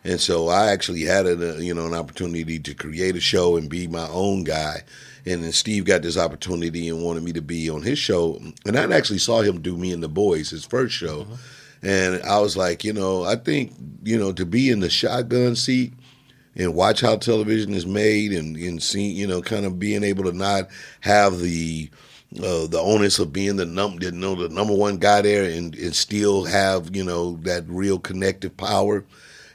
[0.03, 3.71] and so I actually had a you know an opportunity to create a show and
[3.71, 4.83] be my own guy
[5.27, 8.41] and then Steve got this opportunity and wanted me to be on his show.
[8.67, 11.23] And I actually saw him do Me and the Boys, his first show.
[11.23, 11.37] Uh-huh.
[11.83, 15.55] And I was like, you know, I think, you know, to be in the shotgun
[15.57, 15.93] seat
[16.57, 20.25] and watch how television is made and, and see, you know, kind of being able
[20.25, 20.69] to not
[21.01, 21.91] have the
[22.39, 25.77] uh, the onus of being the num you know the number one guy there and,
[25.77, 29.05] and still have, you know, that real connective power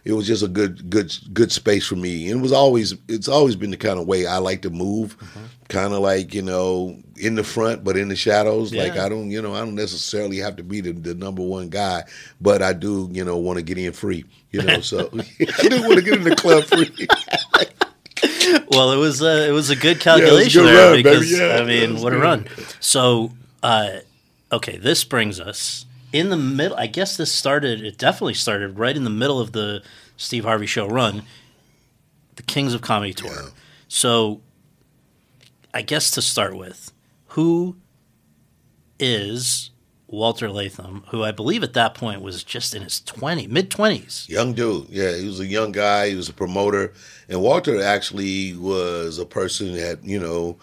[0.05, 2.29] it was just a good good good space for me.
[2.29, 5.17] And it was always it's always been the kind of way I like to move,
[5.17, 5.45] mm-hmm.
[5.67, 8.71] kind of like you know in the front but in the shadows.
[8.71, 8.83] Yeah.
[8.83, 11.69] Like I don't you know I don't necessarily have to be the, the number one
[11.69, 12.03] guy,
[12.41, 14.25] but I do you know want to get in free.
[14.51, 17.07] You know, so I do want to get in the club free.
[18.71, 21.39] well, it was a, it was a good calculation yeah, a good there run, because
[21.39, 22.47] yeah, I mean, what a run.
[22.79, 23.31] So,
[23.63, 23.99] uh,
[24.51, 27.83] okay, this brings us in the middle, I guess this started.
[27.83, 29.83] It definitely started right in the middle of the
[30.17, 31.23] Steve Harvey Show run,
[32.35, 33.31] the Kings of Comedy tour.
[33.31, 33.49] Yeah.
[33.87, 34.41] So,
[35.73, 36.91] I guess to start with,
[37.27, 37.75] who
[38.99, 39.71] is
[40.07, 44.27] Walter Latham, who I believe at that point was just in his 20, mid 20s.
[44.27, 44.89] Young dude.
[44.89, 46.09] Yeah, he was a young guy.
[46.09, 46.93] He was a promoter.
[47.27, 50.57] And Walter actually was a person that, you know,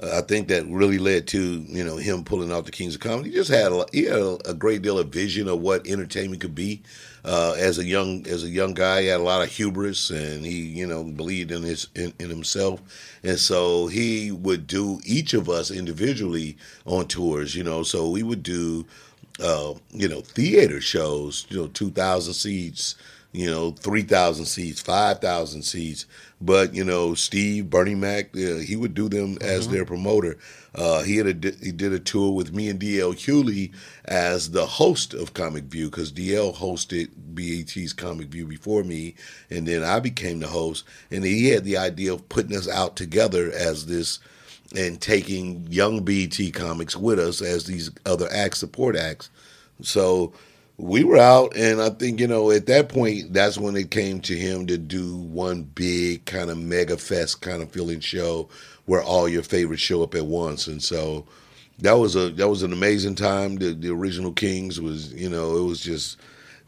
[0.00, 3.00] uh, I think that really led to you know him pulling out the Kings of
[3.00, 3.30] Comedy.
[3.30, 6.40] He just had a, he had a, a great deal of vision of what entertainment
[6.40, 6.82] could be.
[7.24, 10.44] Uh, as a young as a young guy, he had a lot of hubris, and
[10.44, 12.80] he you know believed in his in, in himself,
[13.22, 17.54] and so he would do each of us individually on tours.
[17.54, 18.84] You know, so we would do
[19.40, 22.96] uh, you know theater shows, you know, two thousand seats
[23.32, 26.06] you know, 3,000 seats, 5,000 seats.
[26.44, 29.48] But, you know, Steve, Bernie Mac, uh, he would do them mm-hmm.
[29.48, 30.36] as their promoter.
[30.74, 33.70] Uh, he had a, he did a tour with me and DL Hughley
[34.06, 39.14] as the host of Comic View because DL hosted BET's Comic View before me,
[39.50, 40.84] and then I became the host.
[41.12, 44.18] And he had the idea of putting us out together as this
[44.74, 49.30] and taking young BET comics with us as these other acts, support acts.
[49.82, 50.32] So
[50.82, 54.20] we were out, and I think you know at that point that's when it came
[54.22, 58.48] to him to do one big kind of mega fest kind of feeling show
[58.86, 61.24] where all your favorites show up at once, and so
[61.78, 63.56] that was a that was an amazing time.
[63.56, 66.18] The, the original Kings was you know it was just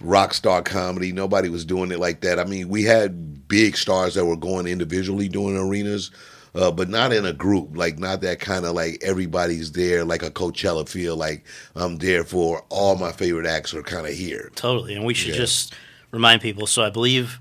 [0.01, 1.11] rock star comedy.
[1.11, 2.39] Nobody was doing it like that.
[2.39, 6.13] I mean, we had big stars that were going individually doing arenas
[6.55, 7.77] uh, but not in a group.
[7.77, 11.17] Like not that kind of like everybody's there, like a Coachella feel.
[11.17, 14.51] Like I'm there for all my favorite acts are kind of here.
[14.55, 15.41] Totally, and we should yeah.
[15.41, 15.75] just
[16.11, 16.67] remind people.
[16.67, 17.39] So I believe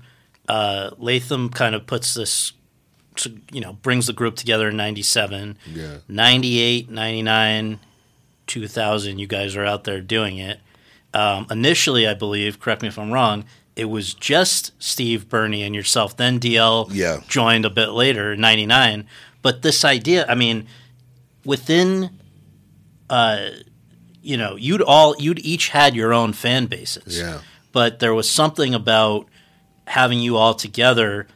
[0.48, 2.52] uh, Latham kind of puts this.
[3.52, 5.56] you know, brings the group together in 97.
[5.72, 5.98] Yeah.
[6.08, 7.78] 98, 99,
[8.46, 10.60] 2000, you guys are out there doing it.
[11.12, 13.44] Um, initially, I believe, correct me if I'm wrong,
[13.76, 16.16] it was just Steve, Bernie, and yourself.
[16.16, 17.20] Then DL yeah.
[17.28, 19.06] joined a bit later, '99.
[19.42, 20.66] But this idea, I mean,
[21.44, 22.10] within,
[23.10, 23.48] uh,
[24.22, 27.18] you know, you'd all you'd each had your own fan bases.
[27.18, 27.40] Yeah.
[27.72, 29.28] But there was something about
[29.86, 31.26] having you all together.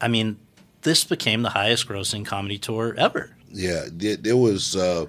[0.00, 0.38] I mean,
[0.82, 3.36] this became the highest grossing comedy tour ever.
[3.50, 4.76] Yeah, it, it was.
[4.76, 5.06] Uh,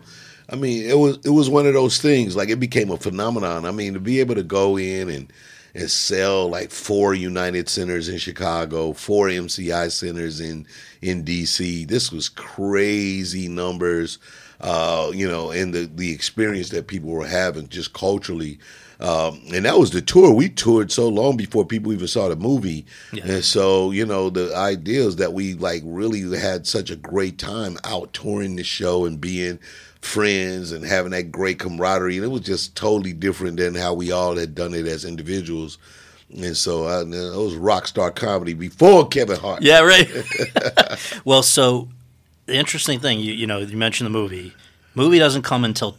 [0.49, 2.35] I mean, it was it was one of those things.
[2.35, 3.65] Like it became a phenomenon.
[3.65, 5.31] I mean, to be able to go in and
[5.73, 10.65] and sell like four United centers in Chicago, four MCI centers in
[11.01, 11.87] in DC.
[11.87, 14.19] This was crazy numbers,
[14.61, 18.59] uh, you know, and the the experience that people were having just culturally.
[19.01, 20.33] Um, and that was the tour.
[20.33, 23.23] We toured so long before people even saw the movie, yeah.
[23.25, 27.37] and so you know the idea is that we like really had such a great
[27.37, 29.57] time out touring the show and being
[30.01, 32.17] friends and having that great camaraderie.
[32.17, 35.77] And it was just totally different than how we all had done it as individuals.
[36.35, 39.61] And so I, it was rock star comedy before Kevin Hart.
[39.61, 40.09] Yeah, right.
[41.25, 41.87] well, so
[42.45, 44.53] the interesting thing, you, you know, you mentioned the movie.
[44.95, 45.97] Movie doesn't come until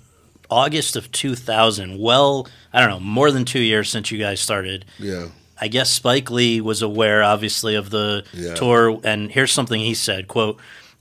[0.51, 1.99] August of 2000.
[1.99, 4.85] Well, I don't know, more than two years since you guys started.
[4.99, 5.29] Yeah.
[5.61, 8.55] I guess Spike Lee was aware, obviously, of the yeah.
[8.55, 8.99] tour.
[9.05, 10.59] And here's something he said, quote,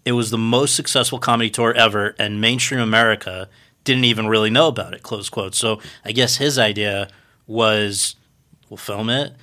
[0.10, 3.48] it was the most successful comedy tour ever, and mainstream America
[3.84, 5.04] didn't even really know about it.
[5.04, 5.54] Close quote.
[5.54, 7.10] So I guess his idea
[7.46, 8.16] was
[8.70, 9.34] we'll film it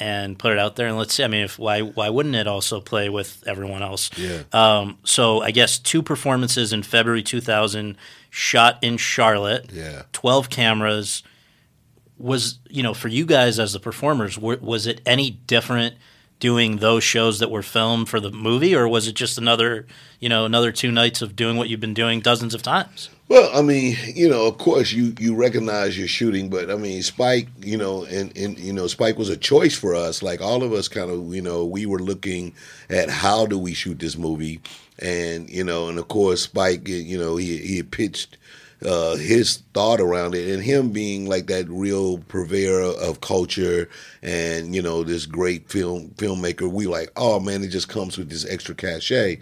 [0.00, 1.22] and put it out there, and let's see.
[1.22, 4.10] I mean, if why why wouldn't it also play with everyone else?
[4.18, 4.42] Yeah.
[4.52, 7.96] Um, so I guess two performances in February 2000,
[8.28, 9.70] shot in Charlotte.
[9.72, 10.02] Yeah.
[10.12, 11.22] Twelve cameras.
[12.18, 15.94] Was you know for you guys as the performers, was it any different?
[16.38, 19.86] Doing those shows that were filmed for the movie, or was it just another,
[20.20, 23.08] you know, another two nights of doing what you've been doing dozens of times?
[23.28, 27.02] Well, I mean, you know, of course, you you recognize your shooting, but I mean,
[27.02, 30.22] Spike, you know, and and you know, Spike was a choice for us.
[30.22, 32.54] Like all of us, kind of, you know, we were looking
[32.88, 34.60] at how do we shoot this movie,
[35.00, 38.36] and you know, and of course, Spike, you know, he he pitched
[38.84, 43.88] uh, his thought around it and him being like that real purveyor of culture
[44.22, 48.28] and you know this great film filmmaker we like oh man it just comes with
[48.28, 49.38] this extra cachet.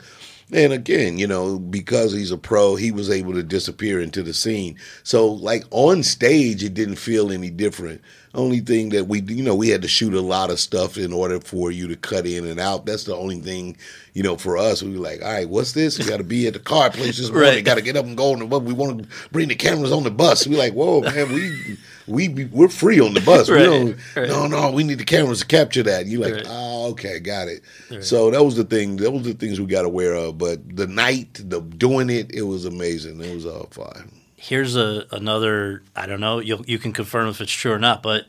[0.52, 4.34] And again you know because he's a pro he was able to disappear into the
[4.34, 4.78] scene.
[5.02, 8.02] So like on stage it didn't feel any different
[8.34, 11.12] only thing that we, you know, we had to shoot a lot of stuff in
[11.12, 12.86] order for you to cut in and out.
[12.86, 13.76] That's the only thing,
[14.12, 14.82] you know, for us.
[14.82, 15.98] We were like, all right, what's this?
[15.98, 17.50] We got to be at the car place this morning.
[17.54, 17.64] right.
[17.64, 18.62] Got to get up and go on the bus.
[18.62, 20.46] We want to bring the cameras on the bus.
[20.46, 23.48] We like, whoa, man, we we we're free on the bus.
[23.48, 23.60] right.
[23.60, 24.16] We don't.
[24.16, 24.28] Right.
[24.28, 26.06] No, no, we need the cameras to capture that.
[26.06, 26.46] You're like, right.
[26.48, 27.62] oh, okay, got it.
[28.04, 28.96] So that was the thing.
[28.96, 30.38] That was the things we got aware of.
[30.38, 33.20] But the night, the doing it, it was amazing.
[33.20, 34.10] It was uh, all fine
[34.44, 38.02] here's a another I don't know you you can confirm if it's true or not,
[38.02, 38.26] but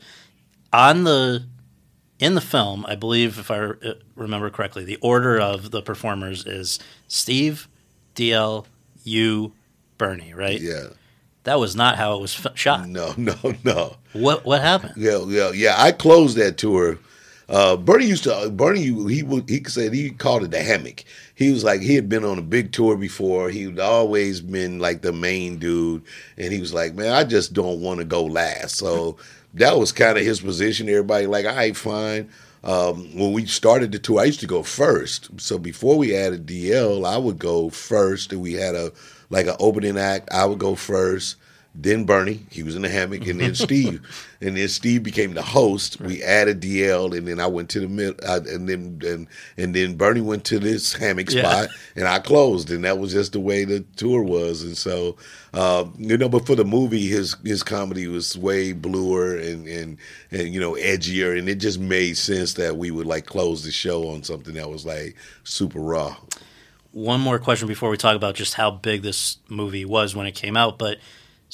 [0.72, 1.44] on the
[2.18, 3.72] in the film, I believe if I
[4.14, 7.68] remember correctly, the order of the performers is Steve,
[8.14, 8.64] DL,
[9.04, 9.52] you,
[9.98, 10.58] Bernie, right?
[10.58, 10.88] Yeah.
[11.44, 12.88] That was not how it was f- shot.
[12.88, 13.96] No, no, no.
[14.14, 14.94] What what happened?
[14.96, 15.74] Yeah, yeah, yeah.
[15.76, 16.98] I closed that tour
[17.48, 21.04] Uh, Bernie used to Bernie he he said he called it the hammock.
[21.34, 23.50] He was like he had been on a big tour before.
[23.50, 26.02] He'd always been like the main dude,
[26.36, 28.76] and he was like, man, I just don't want to go last.
[28.76, 29.16] So
[29.54, 30.88] that was kind of his position.
[30.88, 32.28] Everybody like, all right, fine.
[32.64, 35.40] Um, when we started the tour, I used to go first.
[35.40, 38.92] So before we added DL, I would go first, and we had a
[39.30, 40.30] like an opening act.
[40.32, 41.36] I would go first
[41.78, 44.00] then Bernie, he was in the hammock, and then Steve,
[44.40, 45.98] and then Steve became the host.
[46.00, 46.08] Right.
[46.08, 49.26] We added DL, and then I went to the mid, uh, and then and
[49.58, 51.42] and then Bernie went to this hammock yeah.
[51.42, 54.62] spot, and I closed, and that was just the way the tour was.
[54.62, 55.16] And so,
[55.52, 59.98] uh, you know, but for the movie, his his comedy was way bluer and and
[60.30, 63.70] and you know edgier, and it just made sense that we would like close the
[63.70, 66.16] show on something that was like super raw.
[66.92, 70.32] One more question before we talk about just how big this movie was when it
[70.32, 70.96] came out, but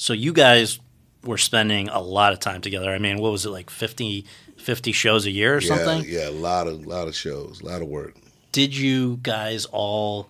[0.03, 0.79] so you guys
[1.23, 2.91] were spending a lot of time together.
[2.91, 4.25] I mean, what was it like 50,
[4.57, 6.03] 50 shows a year or yeah, something?
[6.05, 8.15] Yeah, a lot of lot of shows, a lot of work.
[8.51, 10.27] Did you guys all?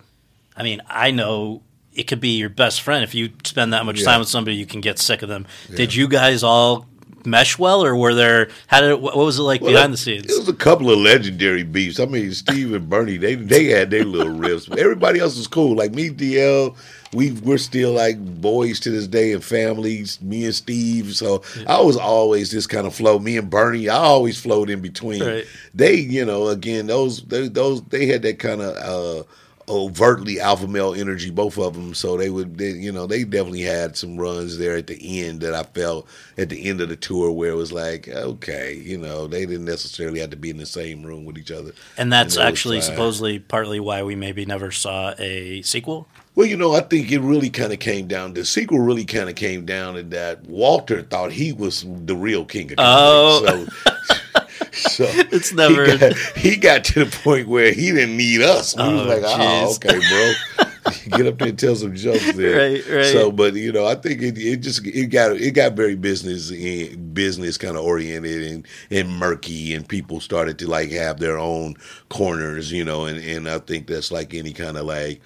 [0.55, 4.01] I mean, I know it could be your best friend if you spend that much
[4.01, 4.05] yeah.
[4.05, 5.47] time with somebody, you can get sick of them.
[5.69, 5.77] Yeah.
[5.77, 6.85] Did you guys all
[7.25, 8.49] mesh well, or were there?
[8.67, 10.31] How did it, what was it like well, behind the scenes?
[10.31, 11.99] It was a couple of legendary beefs.
[11.99, 14.69] I mean, Steve and Bernie, they they had their little riffs.
[14.77, 15.75] Everybody else was cool.
[15.75, 16.77] Like me, DL,
[17.13, 20.21] we we're still like boys to this day and families.
[20.21, 21.15] Me and Steve.
[21.15, 21.77] So yeah.
[21.77, 23.19] I was always this kind of flow.
[23.19, 25.23] Me and Bernie, I always flowed in between.
[25.23, 25.45] Right.
[25.73, 28.75] They, you know, again, those they, those they had that kind of.
[28.75, 29.23] uh
[29.69, 31.93] overtly alpha male energy, both of them.
[31.93, 35.41] So they would, they, you know, they definitely had some runs there at the end
[35.41, 38.97] that I felt at the end of the tour where it was like, okay, you
[38.97, 41.71] know, they didn't necessarily have to be in the same room with each other.
[41.97, 46.07] And that's and actually supposedly partly why we maybe never saw a sequel.
[46.35, 48.33] Well, you know, I think it really kind of came down.
[48.33, 52.43] The sequel really kind of came down in that Walter thought he was the real
[52.43, 53.67] king of comedy.
[53.85, 54.03] Oh.
[54.23, 55.85] So, so it's never.
[55.85, 58.75] He got, he got, to the point where he didn't need us.
[58.75, 60.65] We oh, was like, oh, okay, bro.
[61.17, 62.57] Get up there and tell some jokes there.
[62.57, 63.05] Right, right.
[63.05, 66.51] So, but you know, I think it, it just it got it got very business
[66.53, 71.37] eh, business kind of oriented and and murky, and people started to like have their
[71.37, 71.75] own
[72.09, 75.21] corners, you know, and and I think that's like any kind of like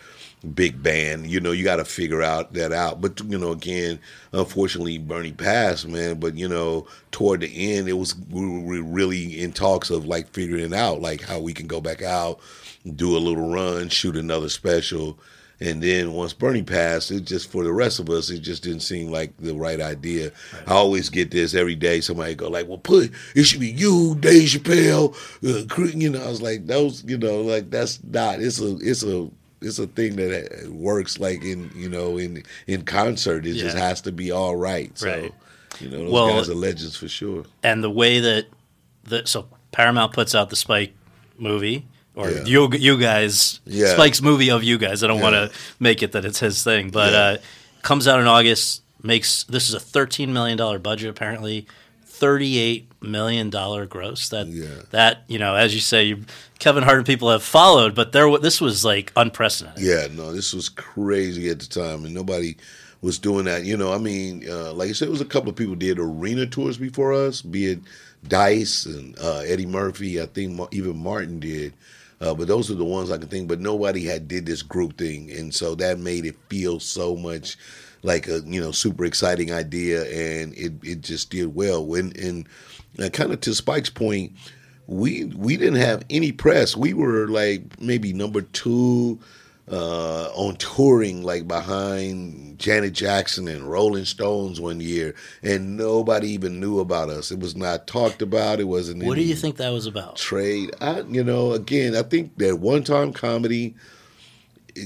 [0.54, 1.28] big band.
[1.28, 3.02] You know, you got to figure out that out.
[3.02, 4.00] But you know, again,
[4.34, 6.20] unfortunately, Bernie passed, man.
[6.20, 10.30] But you know, toward the end, it was we were really in talks of like
[10.30, 12.40] figuring it out like how we can go back out,
[12.96, 15.20] do a little run, shoot another special.
[15.60, 18.82] And then once Bernie passed, it just for the rest of us, it just didn't
[18.82, 20.26] seem like the right idea.
[20.54, 20.64] Right.
[20.68, 22.00] I always get this every day.
[22.00, 26.28] Somebody go like, "Well, put it should be you, Dave Chappelle." Uh, you know, I
[26.28, 28.40] was like, "Those, you know, like that's not.
[28.40, 32.84] It's a, it's a it's a thing that works like in you know in in
[32.84, 33.46] concert.
[33.46, 33.64] It yeah.
[33.64, 34.98] just has to be all right.
[34.98, 35.34] So right.
[35.80, 37.46] you know those well, guys are legends for sure.
[37.64, 38.48] And the way that
[39.04, 40.94] the so Paramount puts out the Spike
[41.38, 41.86] movie.
[42.16, 42.46] Or yeah.
[42.46, 43.94] you, you guys, yeah.
[43.94, 45.04] Spike's movie of you guys.
[45.04, 47.38] I don't want to make it that it's his thing, but uh,
[47.84, 48.82] comes out in August.
[49.04, 51.68] Makes this is a thirteen million dollar budget apparently
[52.06, 54.30] thirty-eight million dollar gross.
[54.30, 54.82] That yeah.
[54.92, 56.26] that you know, as you say, you,
[56.60, 59.84] Kevin Hart and people have followed, but there this was like unprecedented.
[59.84, 62.56] Yeah, no, this was crazy at the time, and nobody
[63.02, 63.64] was doing that.
[63.64, 66.00] You know, I mean, uh, like I said, it was a couple of people did
[66.00, 67.80] arena tours before us, be it
[68.28, 70.22] Dice and uh, Eddie Murphy.
[70.22, 71.74] I think even Martin did.
[72.20, 73.48] Uh, but those are the ones I can think.
[73.48, 77.58] But nobody had did this group thing, and so that made it feel so much
[78.04, 81.86] like a you know super exciting idea, and it it just did well.
[81.86, 82.48] When and,
[82.98, 84.34] and kind of to Spike's point,
[84.88, 86.76] we we didn't have any press.
[86.76, 89.20] We were like maybe number two
[89.70, 96.60] uh, on touring, like behind Janet Jackson and Rolling Stones one year, and nobody even
[96.60, 97.32] knew about us.
[97.32, 98.60] It was not talked about.
[98.60, 99.04] It wasn't.
[99.04, 100.16] What do you think that was about?
[100.16, 100.74] Trade.
[100.80, 103.76] I, you know, again, I think that one time comedy,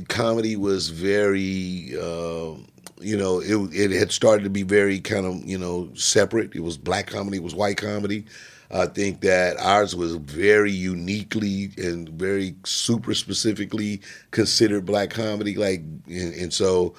[0.07, 1.93] comedy was very.
[1.99, 2.55] Uh,
[3.01, 6.55] you know, it it had started to be very kind of you know separate.
[6.55, 8.25] It was black comedy, it was white comedy.
[8.73, 15.55] I think that ours was very uniquely and very super specifically considered black comedy.
[15.55, 16.95] Like, and, and so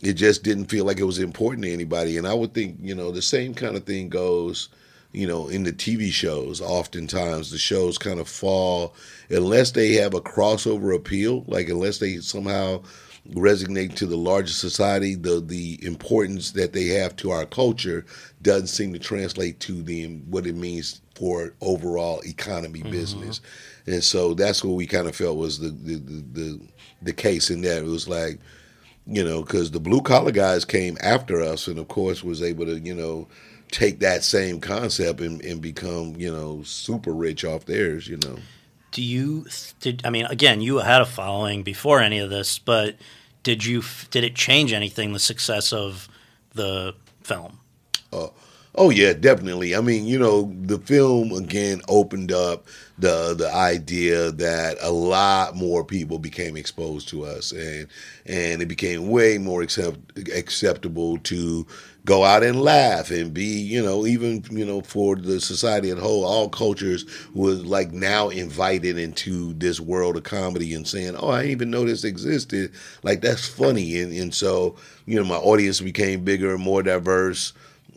[0.00, 2.16] it just didn't feel like it was important to anybody.
[2.16, 4.68] And I would think, you know, the same kind of thing goes,
[5.12, 6.60] you know, in the TV shows.
[6.60, 8.94] Oftentimes, the shows kind of fall
[9.28, 12.82] unless they have a crossover appeal, like unless they somehow
[13.32, 18.04] resonate to the larger society, the the importance that they have to our culture
[18.42, 22.90] doesn't seem to translate to them what it means for overall economy mm-hmm.
[22.90, 23.40] business.
[23.86, 26.60] And so that's what we kind of felt was the the the, the,
[27.02, 27.78] the case in that.
[27.78, 28.38] It was like,
[29.06, 32.66] you know, because the blue collar guys came after us, and of course was able
[32.66, 33.28] to, you know,
[33.70, 38.08] take that same concept and, and become you know super rich off theirs.
[38.08, 38.36] You know.
[38.96, 39.44] Do you
[39.80, 42.96] did I mean again you had a following before any of this, but
[43.42, 46.08] did you did it change anything the success of
[46.54, 47.58] the film?
[48.10, 48.28] Uh,
[48.74, 49.76] oh yeah, definitely.
[49.76, 52.64] I mean, you know, the film again opened up
[52.98, 57.88] the the idea that a lot more people became exposed to us, and
[58.24, 59.98] and it became way more accept,
[60.34, 61.66] acceptable to
[62.06, 65.98] go out and laugh and be, you know, even you know for the society at
[65.98, 67.04] whole, all cultures
[67.34, 71.70] was like now invited into this world of comedy and saying, "Oh, I didn't even
[71.70, 76.54] know this existed." Like that's funny, and and so you know my audience became bigger
[76.54, 77.52] and more diverse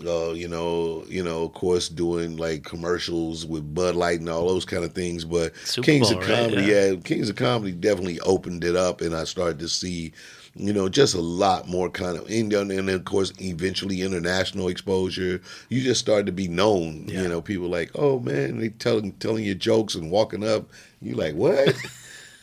[0.06, 4.48] uh, you know, you know, of course, doing like commercials with Bud Light and all
[4.48, 5.26] those kind of things.
[5.26, 6.50] But Super Kings Bowl, of right?
[6.50, 6.86] Comedy, Yeah.
[6.92, 6.96] yeah.
[7.04, 10.14] Kings of Comedy definitely opened it up, and I started to see,
[10.56, 14.02] you know, just a lot more kind of, and, then- and then of course, eventually
[14.02, 15.42] international exposure.
[15.70, 17.06] You just start to be known.
[17.08, 17.22] Yeah.
[17.24, 20.70] You know, people like, oh man, they telling telling you jokes and walking up.
[21.02, 21.76] You like what?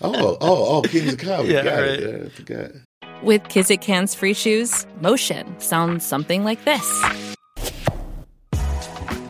[0.02, 1.54] Oh, oh, oh, oh, Kings of Comedy.
[1.54, 1.88] Yeah, Got right.
[2.00, 2.26] it.
[2.26, 2.70] I forgot.
[3.22, 6.86] With Kizik hands free shoes, motion sounds something like this.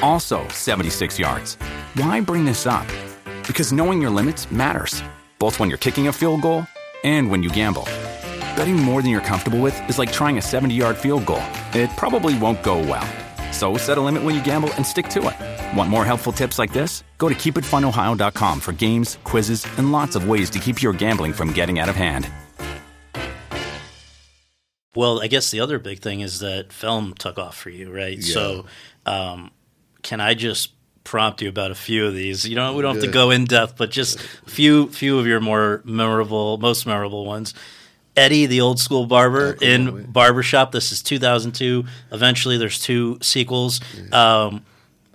[0.00, 1.56] Also 76 yards.
[1.94, 2.86] Why bring this up?
[3.46, 5.02] Because knowing your limits matters,
[5.38, 6.66] both when you're kicking a field goal
[7.04, 7.84] and when you gamble.
[8.56, 11.42] Betting more than you're comfortable with is like trying a 70 yard field goal.
[11.74, 13.06] It probably won't go well.
[13.52, 15.76] So set a limit when you gamble and stick to it.
[15.76, 17.04] Want more helpful tips like this?
[17.18, 21.52] Go to keepitfunohio.com for games, quizzes, and lots of ways to keep your gambling from
[21.52, 22.30] getting out of hand.
[24.94, 28.18] Well, I guess the other big thing is that film took off for you, right?
[28.18, 28.34] Yeah.
[28.34, 28.66] So,
[29.06, 29.50] um,
[30.02, 30.72] can I just
[31.04, 32.46] prompt you about a few of these?
[32.48, 35.26] You know, we don't have to go in depth, but just a few few of
[35.26, 37.54] your more memorable, most memorable ones.
[38.16, 40.10] Eddie, the old school barber Oh, come in.
[40.12, 40.70] Barbershop.
[40.72, 41.84] This is 2002.
[42.12, 43.80] Eventually, there's two sequels.
[44.12, 44.66] Um,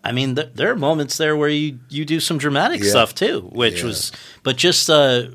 [0.04, 2.90] I mean, th- there are moments there where you, you do some dramatic Yeah.
[2.90, 3.86] stuff too, which Yeah.
[3.86, 4.12] was,
[4.42, 5.28] but just uh,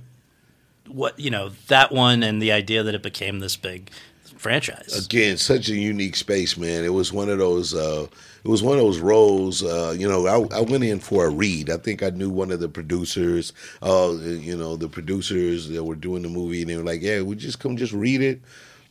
[0.88, 3.90] what you know that one and the idea that it became this big
[4.36, 5.06] franchise.
[5.06, 8.06] again such a unique space man it was one of those uh
[8.44, 11.30] it was one of those roles uh you know I, I went in for a
[11.30, 15.84] read i think i knew one of the producers uh you know the producers that
[15.84, 18.40] were doing the movie and they were like yeah we just come just read it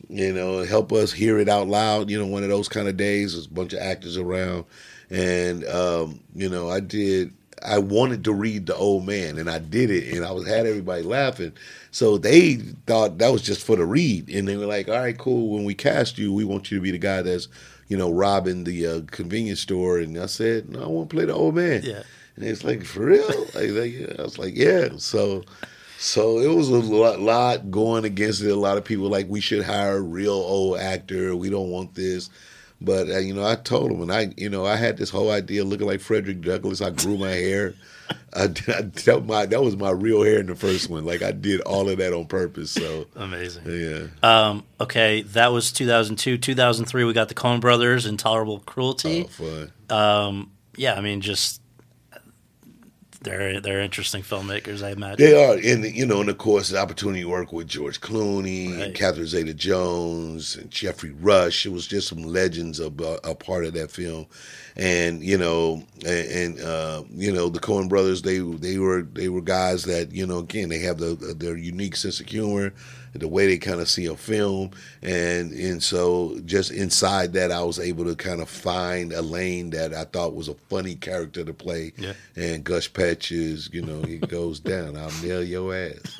[0.09, 2.97] you know help us hear it out loud you know one of those kind of
[2.97, 4.65] days there's a bunch of actors around
[5.09, 7.33] and um you know i did
[7.63, 10.65] I wanted to read the old man, and I did it, and I was had
[10.65, 11.53] everybody laughing.
[11.91, 12.55] So they
[12.87, 15.49] thought that was just for the read, and they were like, "All right, cool.
[15.49, 17.47] When we cast you, we want you to be the guy that's,
[17.91, 21.25] you know, robbing the uh, convenience store." And I said, "No, I want to play
[21.25, 22.03] the old man." Yeah.
[22.37, 24.15] And it's like, "For real?" like, like, yeah.
[24.17, 25.43] I was like, "Yeah." So,
[25.99, 28.49] so it was a lot, lot going against it.
[28.49, 31.35] A lot of people like we should hire a real old actor.
[31.35, 32.29] We don't want this.
[32.79, 35.29] But uh, you know, I told him, and I, you know, I had this whole
[35.29, 36.81] idea looking like Frederick Douglass.
[36.81, 37.75] I grew my hair.
[38.33, 41.05] I, I that, my, that was my real hair in the first one.
[41.05, 42.71] Like I did all of that on purpose.
[42.71, 43.63] So Amazing.
[43.67, 46.37] yeah, Um, okay, that was 2002.
[46.37, 49.25] 2003, we got the Coen Brothers, Intolerable Cruelty.
[49.25, 49.71] oh, fun.
[49.89, 51.60] Um, yeah, I mean, just
[53.21, 55.23] they're they're interesting filmmakers, I imagine.
[55.25, 58.71] They are, and you know, and of course, the opportunity to work with George Clooney,
[58.71, 58.87] Right.
[58.87, 61.65] and Catherine Zeta-Jones, and Geoffrey Rush.
[61.65, 62.85] It was just some legends a,
[63.23, 64.25] a part of that film,
[64.75, 68.21] and you know, and, and uh, you know, the Coen Brothers.
[68.23, 71.95] They they were they were guys that you know, again, they have the their unique
[71.95, 72.73] sense of humor,
[73.13, 77.61] the way they kind of see a film, and and so just inside that, I
[77.63, 81.43] was able to kind of find a lane that I thought was a funny character
[81.43, 81.91] to play.
[81.97, 82.13] Yeah.
[82.35, 84.95] And Gus Patches, you know, he goes down.
[84.95, 86.17] I'll nail your ass.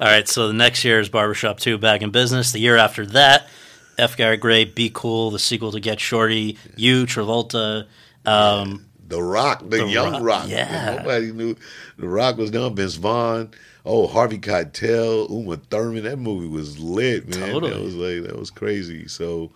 [0.00, 2.50] All right, so the next year is Barbershop 2 back in business.
[2.52, 3.48] The year after that,
[3.96, 4.16] F.
[4.16, 7.86] Gary Gray, Be Cool, the sequel to Get Shorty, You, Travolta.
[8.26, 10.44] Um, The Rock, the, The young Rock, Rock.
[10.48, 10.96] yeah.
[10.98, 11.56] Nobody knew
[11.96, 12.74] The Rock was done.
[12.74, 13.50] Vince Vaughn.
[13.84, 16.04] Oh, Harvey Keitel, Uma Thurman.
[16.04, 17.50] That movie was lit, man.
[17.50, 17.72] Totally.
[17.72, 19.08] That was like that was crazy.
[19.08, 19.50] So,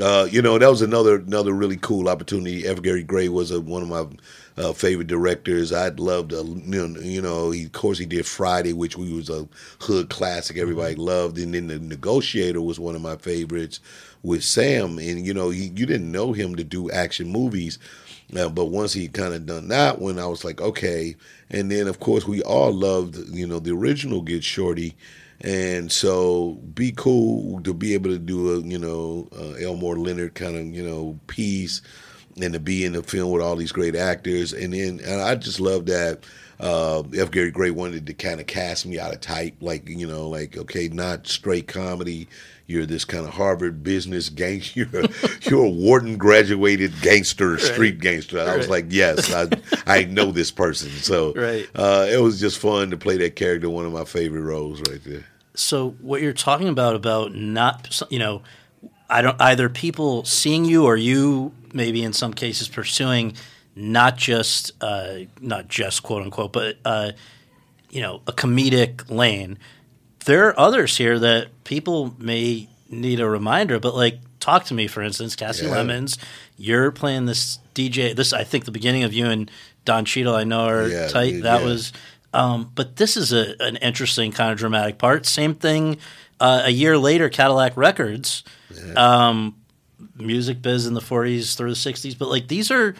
[0.00, 2.66] uh, you know, that was another another really cool opportunity.
[2.66, 2.80] F.
[2.80, 4.06] Gary Gray was a, one of my
[4.56, 5.72] uh, favorite directors.
[5.72, 9.12] I'd love to, you know, you know he, of course, he did Friday, which we
[9.12, 9.46] was a
[9.80, 13.80] hood classic everybody loved, and then The Negotiator was one of my favorites
[14.22, 14.98] with Sam.
[14.98, 17.78] And you know, he, you didn't know him to do action movies,
[18.34, 21.14] uh, but once he kind of done that one, I was like, okay.
[21.50, 24.96] And then, of course, we all loved, you know, the original Get Shorty.
[25.42, 30.34] And so, be cool to be able to do a, you know, uh, Elmore Leonard
[30.34, 31.82] kind of, you know, piece
[32.40, 34.52] and to be in the film with all these great actors.
[34.52, 36.24] And then and I just love that
[36.60, 37.30] uh, F.
[37.30, 40.56] Gary Gray wanted to kind of cast me out of type, like you know, like
[40.56, 42.28] okay, not straight comedy.
[42.68, 44.80] You're this kind of Harvard business gangster.
[44.92, 45.08] You're a,
[45.42, 48.40] you're a Wharton graduated gangster, street gangster.
[48.40, 49.48] I was like, yes, I
[49.86, 50.90] I know this person.
[50.90, 51.68] So Right.
[51.76, 53.70] uh, it was just fun to play that character.
[53.70, 55.24] One of my favorite roles right there.
[55.54, 58.42] So what you're talking about about not you know
[59.08, 63.34] I don't either people seeing you or you maybe in some cases pursuing
[63.76, 67.12] not just uh, not just quote unquote but uh,
[67.90, 69.56] you know a comedic lane.
[70.26, 74.86] There are others here that people may need a reminder, but like talk to me
[74.86, 75.72] for instance, Kasi Yeah.
[75.72, 76.18] Lemmons,
[76.58, 78.14] you're playing this DJ.
[78.14, 79.50] This I think the beginning of you and
[79.84, 81.42] Don Cheadle I know are Yeah, tight.
[81.42, 81.66] that yeah.
[81.66, 81.92] was
[82.34, 85.24] um, but this is a, an interesting kind of dramatic part.
[85.26, 85.96] Same thing
[86.38, 88.44] uh, a year later, Cadillac Records,
[88.94, 89.54] um,
[90.16, 92.18] music biz in the 40s through the 60s.
[92.18, 92.94] But like these are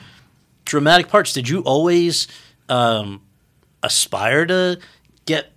[0.65, 1.33] dramatic parts.
[1.35, 2.29] Did you always
[2.71, 3.21] um,
[3.83, 4.79] aspire to
[5.27, 5.53] get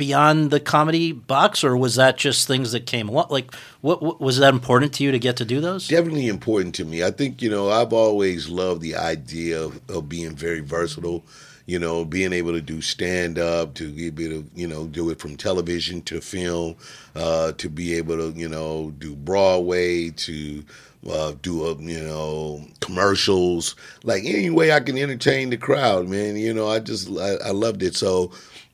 [0.00, 3.26] beyond the comedy box, or was that just things that came along?
[3.28, 5.88] Like, what, what was that important to you to get to do those?
[5.88, 7.04] definitely important to me.
[7.04, 11.22] I think you know I've always loved the idea of, of being very versatile.
[11.66, 15.10] You know, being able to do stand up, to be able to you know do
[15.10, 16.76] it from television to film,
[17.14, 20.64] uh, to be able to you know do Broadway, to
[21.08, 26.36] uh, do a you know commercials, like any way I can entertain the crowd, man.
[26.36, 28.32] You know, I just I, I loved it so.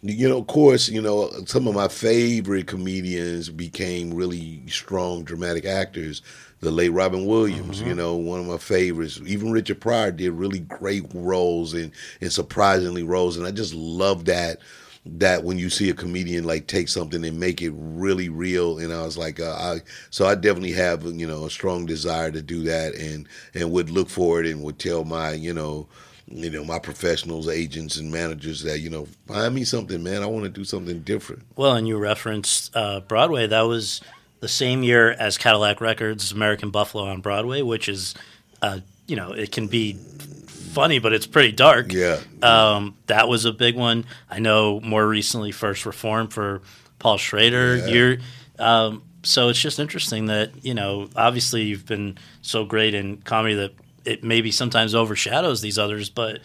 [0.09, 5.65] You know, of course, you know, some of my favorite comedians became really strong dramatic
[5.65, 6.23] actors.
[6.61, 9.21] The late Robin Williams, you know, one of my favorites.
[9.27, 13.37] Even Richard Pryor did really great roles and, and surprisingly roles.
[13.37, 14.59] And I just love that
[15.05, 18.93] that when you see a comedian like take something and make it really real and
[18.93, 19.79] i was like uh, i
[20.11, 23.89] so i definitely have you know a strong desire to do that and and would
[23.89, 25.87] look for it and would tell my you know
[26.29, 30.27] you know my professionals agents and managers that you know find me something man i
[30.27, 33.47] want to do something different Well, and you referenced uh, Broadway.
[33.47, 34.01] That was
[34.41, 38.15] the same year as Cadillac Records' American Buffalo on Broadway, which is,
[38.61, 41.93] uh, you know, it can be funny, but it's pretty dark.
[41.93, 42.21] Yeah.
[42.43, 44.05] Um, that was a big one.
[44.31, 46.61] I know more recently, First Reform for
[46.99, 47.77] Paul Schrader.
[47.77, 47.87] Yeah.
[47.87, 48.17] You're,
[48.59, 53.55] um, so it's just interesting that, you know, obviously you've been so great in comedy
[53.55, 53.73] that
[54.07, 56.41] it maybe sometimes overshadows these others, but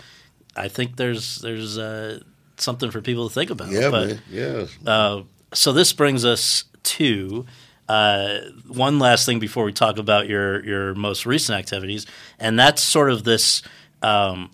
[0.55, 2.19] I think there's, there's, uh,
[2.57, 3.69] something for people to think about.
[3.69, 7.45] yeah but, man yeah uh, so this brings us to
[7.91, 12.05] uh, one last thing before we talk about your your most recent activities,
[12.39, 13.63] and that's sort of this
[14.01, 14.49] um,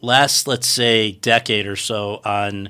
[0.00, 2.68] last, let's say, decade or so on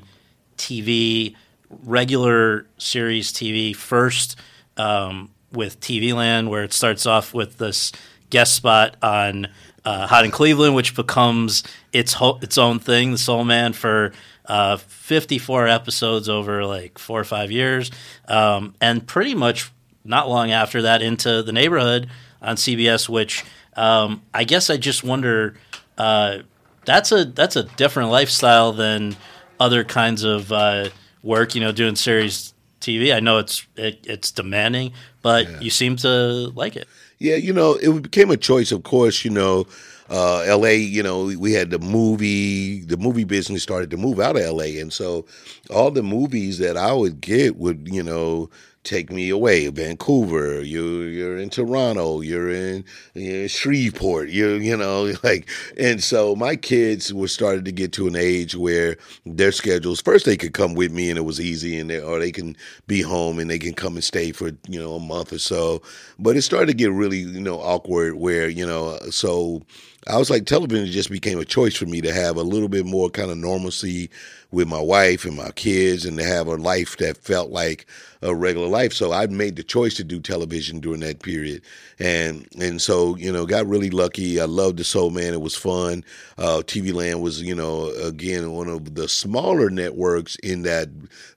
[0.56, 1.36] TV,
[1.84, 3.76] regular series TV.
[3.76, 4.36] First
[4.78, 7.92] um, with TV Land, where it starts off with this
[8.30, 9.48] guest spot on
[9.84, 11.62] uh, Hot in Cleveland, which becomes
[11.92, 13.12] its ho- its own thing.
[13.12, 14.12] The Soul Man for
[14.46, 17.90] uh, 54 episodes over like four or five years,
[18.28, 19.70] um, and pretty much
[20.04, 22.08] not long after that into the neighborhood
[22.42, 23.08] on CBS.
[23.08, 25.54] Which um, I guess I just wonder.
[25.96, 26.38] Uh,
[26.84, 29.16] that's a that's a different lifestyle than
[29.58, 30.88] other kinds of uh,
[31.22, 31.54] work.
[31.54, 33.14] You know, doing series TV.
[33.14, 36.08] I know it's it, it's demanding, but you seem to
[36.54, 36.88] like it.
[37.18, 38.72] Yeah, you know, it became a choice.
[38.72, 39.66] Of course, you know,
[40.10, 40.76] uh, L.A.
[40.76, 42.80] You know, we had the movie.
[42.80, 45.24] The movie business started to move out of L.A., and so
[45.70, 48.50] all the movies that I would get would, you know,
[48.86, 49.68] take me away.
[49.68, 52.84] Vancouver, you you're in Toronto, you're in
[53.14, 58.06] you Shreveport, you you know, like, and so my kids were starting to get to
[58.06, 60.00] an age where their schedules.
[60.00, 62.56] First, they could come with me, and it was easy, and they, or they can
[62.86, 65.82] be home and they can come and stay for you know a month or so.
[66.18, 69.62] But it started to get really you know awkward where you know uh, so.
[70.08, 72.86] I was like, television just became a choice for me to have a little bit
[72.86, 74.08] more kind of normalcy
[74.56, 77.84] with my wife and my kids and to have a life that felt like
[78.22, 78.94] a regular life.
[78.94, 81.60] So I made the choice to do television during that period,
[81.98, 84.40] and and so you know got really lucky.
[84.40, 86.02] I loved the Soul Man; it was fun.
[86.38, 90.88] Uh, TV Land was you know again one of the smaller networks in that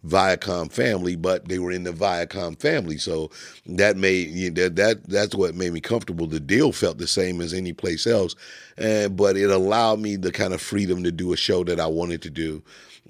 [0.08, 3.30] Viacom family, but they were in the Viacom family, so
[3.66, 6.26] that made you know, that that that's what made me comfortable.
[6.26, 8.36] The deal felt the same as any place else,
[8.80, 11.88] and but it allowed me the kind of freedom to do a show that I
[11.88, 12.64] wanted to do.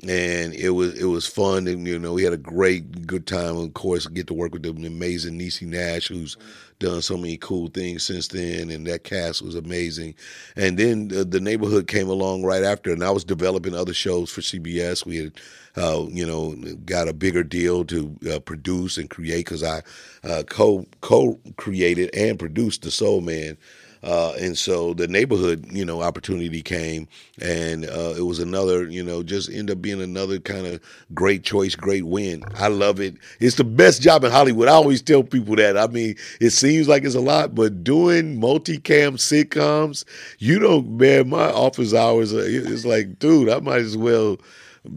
[0.07, 1.67] And it was it was fun.
[1.67, 3.57] And you know we had a great good time.
[3.57, 6.37] Of course get to work with the amazing Niecy Nash who's
[6.79, 8.71] done so many cool things since then.
[8.71, 10.15] And that cast was amazing.
[10.57, 12.91] And then the, the neighborhood came along right after.
[12.93, 15.33] And I was developing other shows for CBS we had
[15.77, 16.55] uh, you know
[16.85, 19.83] got a bigger deal to uh, produce and create because I
[20.23, 23.57] uh, co co created and produced the Soul Man
[24.03, 27.07] uh, and so the neighborhood, you know, opportunity came,
[27.41, 30.79] and uh, it was another, you know, just end up being another kind of
[31.13, 32.43] great choice, great win.
[32.55, 33.15] I love it.
[33.39, 34.69] It's the best job in Hollywood.
[34.69, 35.77] I always tell people that.
[35.77, 40.05] I mean, it seems like it's a lot, but doing multicam sitcoms,
[40.39, 44.37] you don't, man, my office hours, it's like, dude, I might as well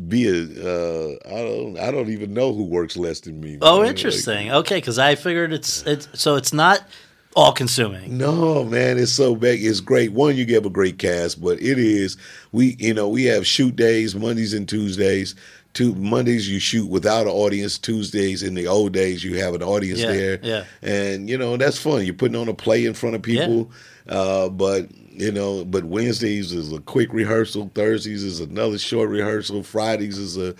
[0.08, 3.58] be a uh, I don't I don't even know who works less than me.
[3.60, 4.48] Oh, interesting.
[4.48, 6.86] Like, okay, because I figured it's it's so it's not
[7.34, 8.18] all consuming.
[8.18, 9.64] No, man, it's so big.
[9.64, 10.12] It's great.
[10.12, 12.16] One, you get a great cast, but it is
[12.52, 15.34] we you know we have shoot days Mondays and Tuesdays.
[15.74, 17.78] Two Mondays you shoot without an audience.
[17.78, 21.56] Tuesdays in the old days you have an audience yeah, there, yeah, and you know
[21.56, 22.04] that's fun.
[22.04, 23.70] You're putting on a play in front of people,
[24.06, 24.12] yeah.
[24.14, 27.70] uh, but you know, but Wednesdays is a quick rehearsal.
[27.74, 29.62] Thursdays is another short rehearsal.
[29.62, 30.54] Fridays is a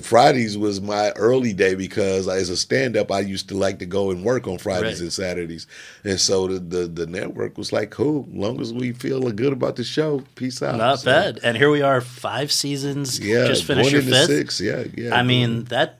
[0.00, 3.86] Fridays was my early day because as a stand up, I used to like to
[3.86, 5.02] go and work on Fridays right.
[5.02, 5.66] and Saturdays.
[6.04, 9.76] And so the, the, the network was like, cool, long as we feel good about
[9.76, 10.76] the show, peace out.
[10.76, 11.40] Not so, bad.
[11.42, 13.18] And here we are, five seasons.
[13.20, 14.26] Yeah, just finished your fifth.
[14.26, 14.60] Six.
[14.60, 15.14] Yeah, yeah.
[15.14, 15.98] I mean that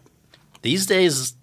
[0.62, 1.34] these days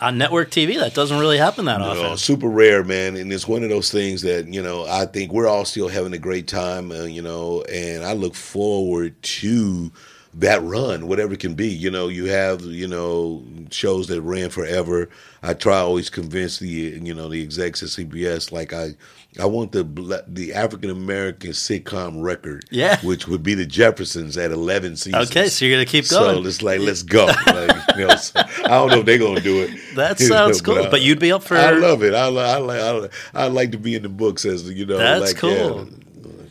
[0.00, 2.16] on network TV, that doesn't really happen that no, often.
[2.16, 3.16] Super rare, man.
[3.16, 6.12] And it's one of those things that you know I think we're all still having
[6.12, 9.90] a great time, uh, you know, and I look forward to
[10.34, 11.68] that run, whatever it can be.
[11.68, 15.08] You know, you have you know shows that ran forever.
[15.42, 18.94] I try always convince the you know the execs at CBS like I
[19.38, 19.84] I want the
[20.26, 25.30] the African American sitcom record, yeah, which would be the Jeffersons at eleven seasons.
[25.30, 26.42] Okay, so you're gonna keep going.
[26.42, 27.26] So it's like let's go.
[27.26, 29.70] Like, you know, so I don't know if they're gonna do it.
[29.94, 31.56] That sounds cool, but, but, you'd be up for.
[31.56, 32.14] I love it.
[32.14, 34.96] I I like I, I like to be in the books as you know.
[34.96, 35.50] That's like, cool.
[35.50, 35.84] Yeah.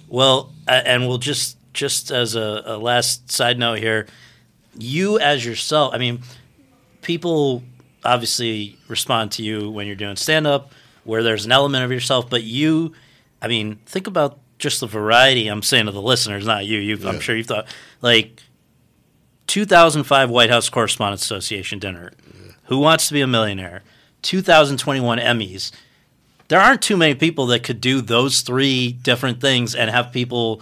[0.07, 4.07] Well, and we'll just just as a, a last side note here,
[4.78, 5.93] you as yourself.
[5.93, 6.21] I mean,
[7.01, 7.63] people
[8.05, 10.71] obviously respond to you when you're doing stand up
[11.08, 12.93] where there's an element of yourself, but you,
[13.41, 15.47] I mean, think about just the variety.
[15.47, 16.80] I'm saying to the listeners, not you.
[16.80, 17.10] You've, yeah.
[17.10, 17.68] I'm sure you've thought
[18.01, 18.41] like
[19.47, 22.12] 2005 White House Correspondents Association dinner.
[22.26, 22.51] Yeah.
[22.66, 23.84] Who wants to be a millionaire?
[24.24, 25.72] 2021 Emmys.
[26.49, 30.62] There aren't too many people that could do those three different things and have people,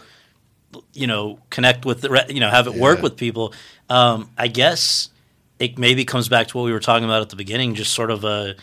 [0.94, 2.82] you know, connect with the, you know, have it yeah.
[2.82, 3.54] work with people.
[3.90, 5.10] Um, I guess
[5.60, 8.12] it maybe comes back to what we were talking about at the beginning, just sort
[8.12, 8.56] of a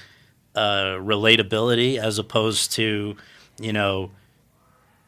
[0.55, 3.17] uh, relatability as opposed to
[3.61, 4.11] you know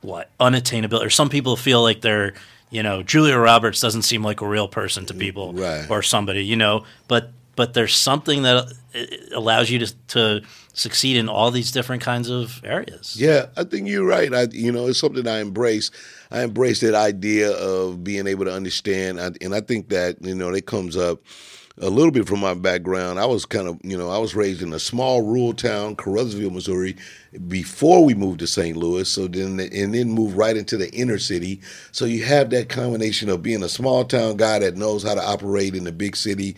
[0.01, 1.07] what unattainability.
[1.07, 2.34] Or some people feel like they're
[2.70, 5.88] you know Julia Roberts doesn't seem like a real person to people right.
[5.90, 9.01] or somebody you know, but but there's something that uh,
[9.34, 10.42] allows you to to
[10.72, 13.16] succeed in all these different kinds of areas.
[13.16, 14.32] Yeah, I think you're right.
[14.32, 15.90] I you know it's something I embrace.
[16.30, 20.49] I embrace that idea of being able to understand, and I think that you know
[20.51, 21.20] it comes up
[21.81, 23.18] a little bit from my background.
[23.18, 26.53] I was kind of, you know, I was raised in a small rural town, Caruthersville,
[26.53, 26.97] Missouri,
[27.49, 28.77] before we moved to St.
[28.77, 29.09] Louis.
[29.09, 31.61] So then, and then moved right into the inner city.
[31.91, 35.25] So you have that combination of being a small town guy that knows how to
[35.25, 36.57] operate in the big city.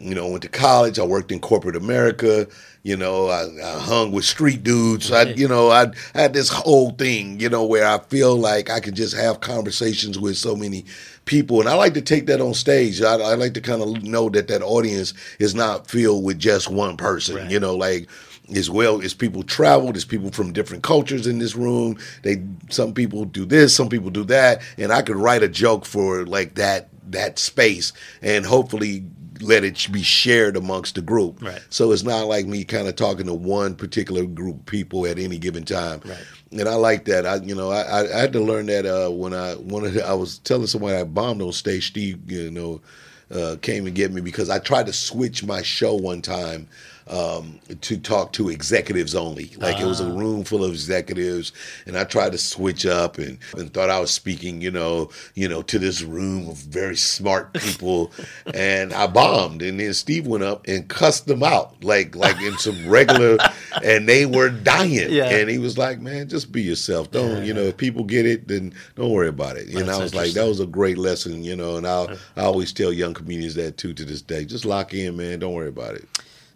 [0.00, 0.98] You know, went to college.
[0.98, 2.46] I worked in corporate America.
[2.82, 5.10] You know, I, I hung with street dudes.
[5.10, 7.40] I, you know, I, I had this whole thing.
[7.40, 10.84] You know, where I feel like I could just have conversations with so many
[11.24, 13.00] people, and I like to take that on stage.
[13.00, 16.68] I, I like to kind of know that that audience is not filled with just
[16.68, 17.36] one person.
[17.36, 17.50] Right.
[17.50, 18.08] You know, like
[18.54, 19.92] as well as people travel.
[19.92, 21.98] There's people from different cultures in this room.
[22.22, 25.84] They some people do this, some people do that, and I could write a joke
[25.84, 27.92] for like that that space,
[28.22, 29.04] and hopefully
[29.40, 31.42] let it be shared amongst the group.
[31.42, 31.60] Right.
[31.68, 35.18] So it's not like me kind of talking to one particular group of people at
[35.18, 36.00] any given time.
[36.04, 36.24] Right
[36.60, 37.26] and I like that.
[37.26, 40.38] I you know I, I had to learn that uh, when I wanted I was
[40.38, 41.88] telling someone I bombed on stage.
[41.88, 42.80] Steve you know
[43.30, 46.68] uh, came and get me because I tried to switch my show one time.
[47.08, 49.50] Um, to talk to executives only.
[49.58, 51.52] Like it was a room full of executives,
[51.86, 55.48] and I tried to switch up and, and thought I was speaking, you know, you
[55.48, 58.12] know, to this room of very smart people,
[58.54, 59.62] and I bombed.
[59.62, 63.36] And then Steve went up and cussed them out, like like in some regular,
[63.84, 65.10] and they were dying.
[65.10, 65.28] Yeah.
[65.28, 67.10] And he was like, "Man, just be yourself.
[67.10, 67.62] Don't you know?
[67.62, 70.46] If people get it, then don't worry about it." And That's I was like, "That
[70.46, 71.76] was a great lesson," you know.
[71.76, 74.44] And I I always tell young comedians that too to this day.
[74.44, 75.38] Just lock in, man.
[75.38, 76.08] Don't worry about it.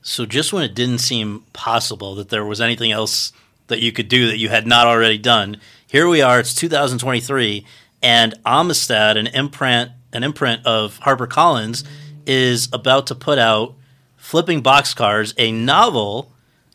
[0.02, 3.32] So just when it didn't seem possible that there was anything else
[3.66, 6.40] that you could do that you had not already done, here we are.
[6.40, 7.66] It's 2023,
[8.02, 11.84] and Amistad, an imprint, an imprint of HarperCollins,
[12.26, 13.74] is about to put out
[14.16, 16.32] "Flipping Boxcars," a novel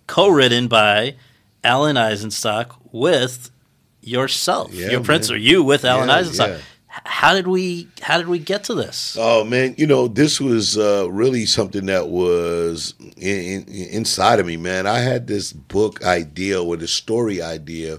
[0.08, 1.16] co-written by
[1.64, 3.50] Alan Eisenstock with
[4.02, 5.04] yourself, Yeah, your man.
[5.06, 6.48] prince, or you with Alan Yeah, Eisenstock.
[6.50, 6.58] yeah.
[7.06, 7.88] How did we?
[8.02, 9.18] How did we get to this?
[9.20, 14.46] Oh man, you know this was uh, really something that was in, in, inside of
[14.46, 14.86] me, man.
[14.86, 17.96] I had this book idea or the story idea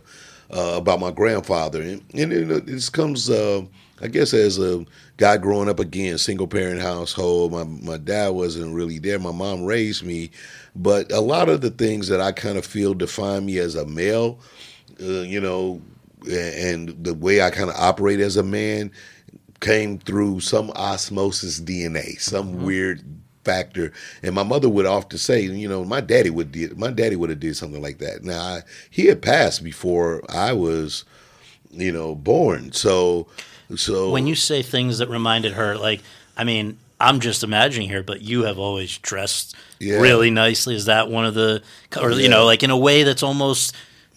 [0.48, 3.62] uh, about my grandfather, and, and know, this comes, uh,
[4.00, 4.86] I guess, as a
[5.16, 7.50] guy growing up again, single parent household.
[7.50, 9.18] My my dad wasn't really there.
[9.18, 10.30] My mom raised me,
[10.76, 13.86] but a lot of the things that I kind of feel define me as a
[13.86, 14.38] male,
[15.00, 15.82] uh, you know,
[16.30, 18.90] and the way I kind of operate as a man
[19.60, 22.64] came through some osmosis DNA, some mm-hmm.
[22.64, 23.04] weird
[23.44, 23.92] factor.
[24.22, 27.30] And my mother would often say, you know, my daddy would did my daddy would
[27.30, 28.24] have did something like that.
[28.24, 31.04] Now I, he had passed before I was,
[31.70, 32.72] you know, born.
[32.72, 33.28] So
[33.76, 36.02] so when you say things that reminded her, like,
[36.36, 39.96] I mean, I'm just imagining here, but you have always dressed Yeah.
[39.96, 40.74] really nicely.
[40.74, 41.62] Is that one of the,
[42.00, 43.74] or you know, like in a way that's almost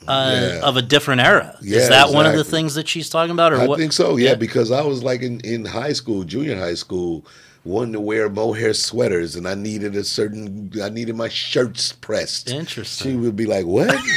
[0.07, 0.59] uh, Yeah.
[0.67, 1.57] of a different era?
[1.61, 3.79] Yeah, Is that one of the things that she's talking about, or I what?
[3.79, 4.35] think so, yeah, Yeah.
[4.35, 7.25] because I was like in, in high school, junior high school,
[7.65, 12.49] wanting to wear mohair sweaters, and I needed a certain, I needed my shirts pressed.
[12.49, 13.11] Interesting.
[13.11, 13.93] She would be like, "What?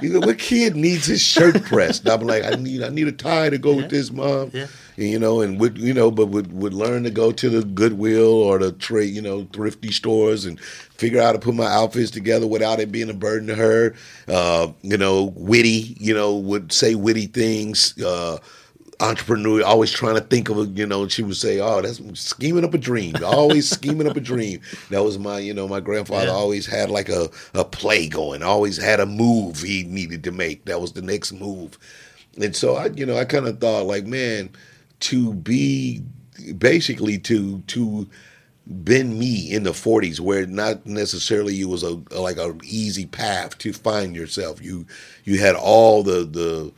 [0.00, 3.08] you know, what kid needs his shirt pressed?" And I'm like, "I need, I need
[3.08, 4.66] a tie to go with this, mom." Yeah.
[4.96, 7.64] And, you know, and would you know, but would would learn to go to the
[7.64, 11.66] Goodwill or the trade, you know, thrifty stores and figure out how to put my
[11.66, 13.94] outfits together without it being a burden to her.
[14.28, 18.00] Uh, you know, witty, you know, would say witty things.
[18.02, 18.38] Uh,
[19.00, 22.64] entrepreneur, always trying to think of a, you know, she would say, "Oh, that's scheming
[22.64, 24.60] up a dream." Always scheming up a dream.
[24.90, 26.32] That was my, you know, my grandfather Yeah.
[26.32, 28.42] always had like a a play going.
[28.42, 30.66] Always had a move he needed to make.
[30.66, 31.78] That was the next move.
[32.40, 34.50] And so I, you know, I kind of thought like, man,
[35.00, 36.02] to be
[36.58, 38.08] basically to to
[38.84, 43.58] been me in the 40s where not necessarily it was a, like an easy path
[43.58, 44.86] to find yourself you
[45.24, 46.72] you had all the the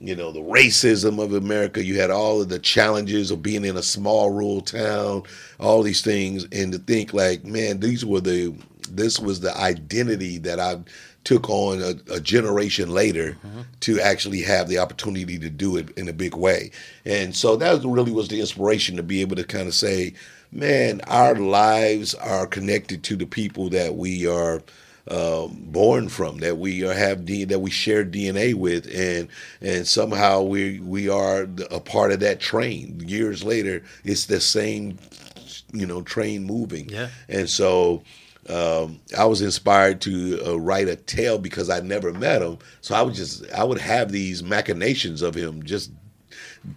[0.00, 1.84] you know the racism of america.
[1.84, 5.22] You had all of the challenges of being in a small rural town
[5.58, 8.54] all these things and to think like man these were the
[8.90, 10.78] this was the identity that i
[11.24, 13.62] took on a, a generation later mm-hmm.
[13.80, 16.70] to actually have the opportunity to do it in a big way.
[17.04, 20.14] And so that really was the inspiration to be able to kind of say
[20.52, 24.62] man, our lives are connected to the people that we are
[25.10, 29.28] um, born from, that we are have D, that we share DNA with, and
[29.60, 33.00] and somehow we we are a part of that train.
[33.06, 34.98] Years later, it's the same,
[35.72, 36.88] you know, train moving.
[36.88, 37.08] Yeah.
[37.28, 38.02] And so
[38.48, 42.58] um, I was inspired to uh, write a tale because I never met him.
[42.80, 45.90] So I would just I would have these machinations of him just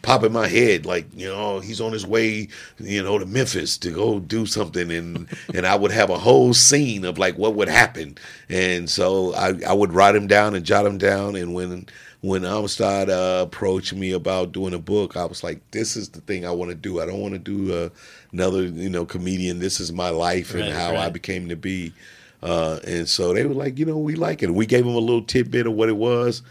[0.01, 2.47] pop in my head like you know he's on his way
[2.79, 4.91] you know to Memphis to go do something.
[4.91, 8.17] And and I would have a whole scene of like what would happen.
[8.49, 11.35] And so I, I would write him down and jot him down.
[11.35, 11.87] And when
[12.21, 16.21] when Amistad uh, approached me about doing a book I was like this is the
[16.21, 17.01] thing I want to do.
[17.01, 17.89] I don't want to do uh,
[18.31, 19.59] another you know comedian.
[19.59, 21.93] This is my life and Right, how I became to be.
[22.41, 24.53] Uh, and so they were like you know we like it.
[24.53, 26.41] We gave him a little tidbit of what it was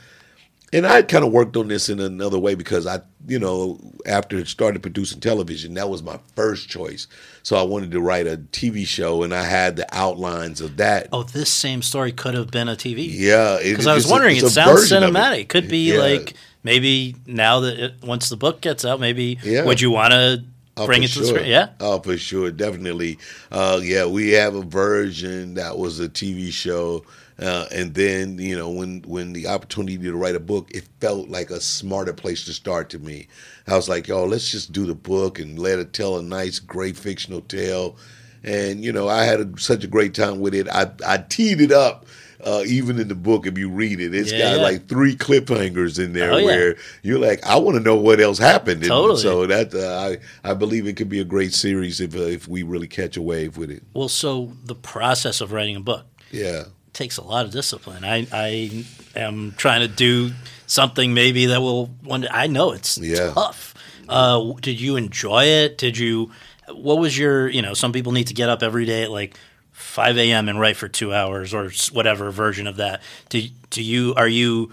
[0.73, 4.37] and I kind of worked on this in another way because I, you know, after
[4.39, 7.07] it started producing television, that was my first choice.
[7.43, 11.09] So I wanted to write a TV show, and I had the outlines of that.
[11.13, 13.07] oh, this same story could have been a TV.
[13.11, 15.07] Yeah, because I was it's a- wondering, it sounds of it.
[15.07, 15.49] cinematic.
[15.49, 16.01] Could be Yeah.
[16.01, 19.65] like maybe now that it, once the book gets out, maybe Yeah.
[19.65, 20.45] would you want to
[20.77, 21.47] Oh, bring it to the screen?
[21.47, 21.71] Yeah.
[21.81, 23.19] Oh, for sure, definitely.
[23.51, 27.05] Uh, yeah, we have a version that was a TV show,
[27.41, 31.29] uh, and then you know when when the opportunity to write a book, it felt
[31.29, 33.29] like a smarter place to start to me.
[33.67, 36.59] I was like, yo, let's just do the book and let it tell a nice,
[36.59, 37.97] great fictional tale.
[38.45, 40.69] And you know, I had a, such a great time with it.
[40.69, 42.07] I I teed it up.
[42.45, 44.63] Uh, even in the book, if you read it, it's Yeah, got yeah.
[44.63, 46.45] like three cliffhangers in there Oh, yeah.
[46.45, 48.83] where you're like, I want to know what else happened.
[48.83, 49.21] And Totally.
[49.21, 49.99] So that uh,
[50.45, 53.17] I I believe it could be a great series if uh, if we really catch
[53.17, 53.83] a wave with it.
[53.93, 56.07] Well, so the process of writing a book.
[56.31, 56.67] Yeah.
[56.93, 58.05] Takes a lot of discipline.
[58.05, 58.85] I I
[59.17, 60.33] am trying to do
[60.67, 62.23] something maybe that will one.
[62.23, 63.33] day- I know it's Yeah.
[63.33, 63.75] tough.
[64.09, 65.79] Uh, did you enjoy it?
[65.79, 66.31] Did you?
[66.71, 67.49] What was your?
[67.49, 69.37] You know, some people need to get up every day at like.
[69.73, 70.49] 5 a.m.
[70.49, 73.01] and write for two hours or whatever version of that.
[73.29, 74.73] Do, do you are you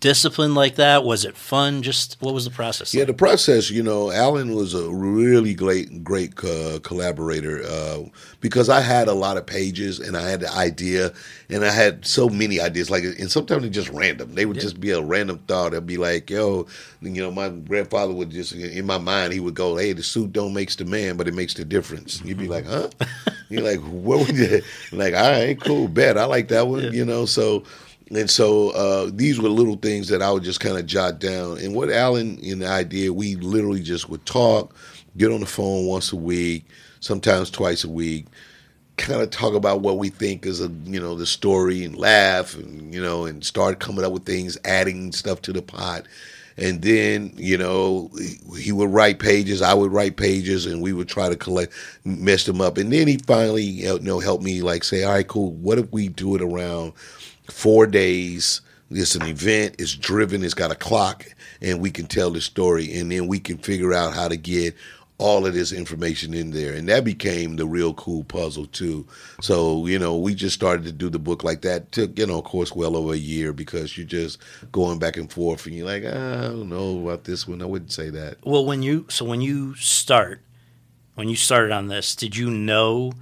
[0.00, 1.04] disciplined like that?
[1.04, 1.82] Was it fun?
[1.82, 2.92] Just what was the process?
[2.92, 3.08] Yeah, like?
[3.08, 8.02] the process, you know, Alan was a really great, great uh, collaborator uh,
[8.40, 11.12] because I had a lot of pages and I had the idea
[11.48, 12.90] and I had so many ideas.
[12.90, 14.34] Like, and sometimes they're just random.
[14.34, 15.72] They would just be a random thought.
[15.72, 16.66] It'd be like, yo,
[17.00, 20.32] you know, my grandfather would just, in my mind, he would go, hey, the suit
[20.32, 22.20] don't makes the man, but it makes the difference.
[22.24, 22.90] You'd be like, huh?
[23.48, 26.18] You're like, what would you, like, all right, cool, bet.
[26.18, 27.64] I like that one, you know, so.
[28.10, 31.58] And so uh, these were little things that I would just kind of jot down.
[31.58, 34.74] And what Alan and I did, we literally just would talk,
[35.16, 36.64] get on the phone once a week,
[37.00, 38.26] sometimes twice a week,
[38.96, 42.54] kind of talk about what we think is a you know the story and laugh
[42.54, 46.06] and you know and start coming up with things, adding stuff to the pot.
[46.58, 48.10] And then you know
[48.58, 51.72] he would write pages, I would write pages, and we would try to collect,
[52.04, 52.78] mess them up.
[52.78, 55.52] And then he finally you know helped me like say, all right, cool.
[55.52, 56.94] What if we do it around
[57.50, 58.60] four days?
[58.90, 59.76] It's an event.
[59.78, 60.44] It's driven.
[60.44, 61.26] It's got a clock,
[61.60, 64.74] and we can tell the story, and then we can figure out how to get
[65.18, 66.74] all of this information in there.
[66.74, 69.06] And that became the real cool puzzle too.
[69.40, 71.90] So, you know, we just started to do the book like that.
[71.92, 74.38] Took, you know, of course, well over a year because you're just
[74.72, 77.62] going back and forth and you're like, "Ah, I don't know about this one.
[77.62, 78.38] I wouldn't say that.
[78.44, 80.42] Well, when you so when you start,
[81.14, 83.12] when you started on this, did you know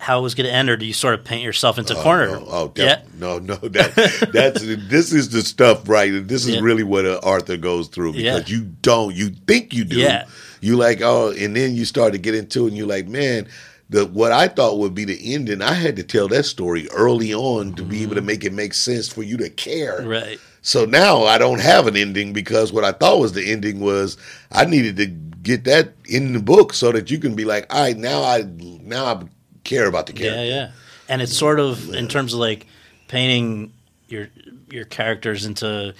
[0.00, 2.02] how it was going to end, or do you sort of paint yourself into a
[2.02, 2.28] corner?
[2.30, 6.26] Oh, oh yeah, no, no, that that's this is the stuff, right?
[6.26, 6.60] This is Yeah.
[6.62, 8.56] really what uh, Arthur goes through because Yeah.
[8.56, 10.24] you don't, you think you do, Yeah.
[10.62, 13.46] you like, oh, and then you start to get into it, and you're like, man.
[13.92, 17.34] The, what I thought would be the ending, I had to tell that story early
[17.34, 19.98] on to be able to make it make sense for you to care.
[19.98, 20.08] Mm-hmm.
[20.08, 20.40] right.
[20.62, 24.16] So now I don't have an ending because what I thought was the ending was
[24.52, 27.82] I needed to get that in the book so that you can be like, all
[27.82, 28.44] right, now I
[28.84, 29.22] now I
[29.70, 30.44] care about the character.
[30.44, 30.70] Yeah, yeah.
[31.08, 32.66] And it's sort of in terms of like
[33.08, 33.72] painting
[34.08, 34.28] your
[34.70, 35.94] your characters into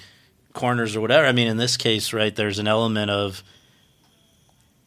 [0.53, 1.25] corners or whatever.
[1.25, 3.43] I mean, in this case, right, there's an element of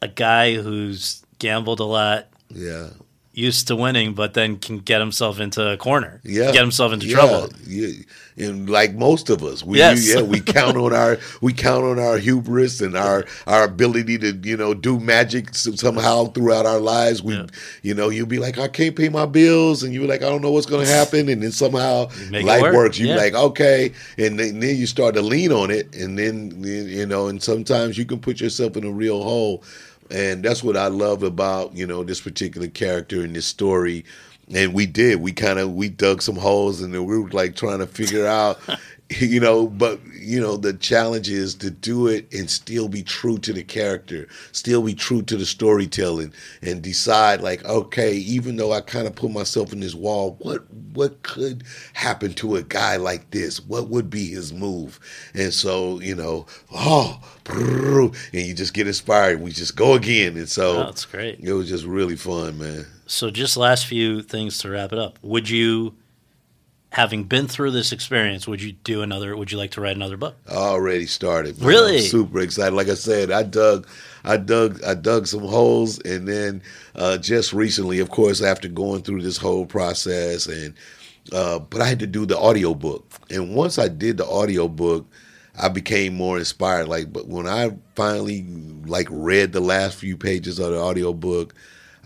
[0.00, 2.90] a guy who's gambled a lot, Yeah.
[3.36, 7.06] Used to winning, but then can get himself into a corner, Yeah, get himself into
[7.06, 7.48] yeah, trouble.
[7.66, 7.88] Yeah,
[8.36, 10.08] and like most of us, we Yes.
[10.08, 14.32] yeah we count on our we count on our hubris and our our ability to
[14.42, 17.22] you know do magic somehow throughout our lives.
[17.22, 17.46] We Yeah.
[17.82, 20.42] you know you'll be like I can't pay my bills, and you're like I don't
[20.42, 22.98] know what's going to happen, and then somehow life work, works.
[22.98, 27.06] You're like okay, and then, then you start to lean on it, and then you
[27.06, 29.62] know, and sometimes you can put yourself in a real hole.
[30.10, 34.04] And that's what I love about you know this particular character in this story.
[34.54, 35.20] And we did.
[35.20, 38.58] We kind of we dug some holes, and we were like trying to figure out,
[39.20, 39.66] you know.
[39.66, 43.62] But you know, the challenge is to do it and still be true to the
[43.62, 49.06] character, still be true to the storytelling, and decide like, okay, even though I kind
[49.06, 50.62] of put myself in this wall, what
[50.92, 53.60] what could happen to a guy like this?
[53.60, 54.98] What would be his move?
[55.34, 59.40] And so you know, oh, and you just get inspired.
[59.40, 61.40] We just go again, and so Oh, that's great.
[61.40, 62.86] it was just really fun, man.
[63.06, 65.18] So, just last few things to wrap it up.
[65.20, 65.94] Would you,
[66.94, 69.36] having been through this experience, would you do another?
[69.36, 70.36] Would you like to write another book?
[70.48, 71.58] I already started.
[71.58, 71.68] man.
[71.68, 71.96] Really?
[71.96, 72.72] I'm super excited.
[72.72, 73.88] Like I said, I dug,
[74.22, 76.62] I dug, I dug some holes, and then
[76.94, 80.74] uh, just recently, of course, after going through this whole process, and
[81.32, 84.68] uh, but I had to do the audio book, and once I did the audio
[84.68, 85.04] book,
[85.60, 86.86] I became more inspired.
[86.86, 88.46] Like, but when I finally
[88.86, 91.54] like read the last few pages of the audio book,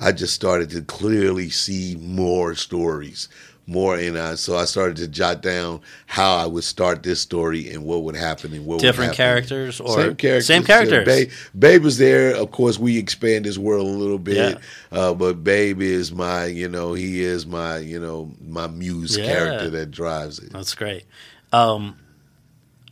[0.00, 3.28] I just started to clearly see more stories,
[3.68, 7.70] more, and I, so I started to jot down how I would start this story
[7.70, 9.46] and what would happen and what Different would happen.
[9.46, 10.46] characters or same characters?
[10.46, 11.04] Same Yeah, characters.
[11.04, 12.34] Babe, Babe is there.
[12.34, 14.58] Of course, we expand his world a little bit, Yeah.
[14.98, 19.26] uh, but Babe is my, you know, he is my, you know, my muse Yeah.
[19.26, 20.50] character that drives it.
[20.52, 21.04] That's great.
[21.52, 21.96] Um,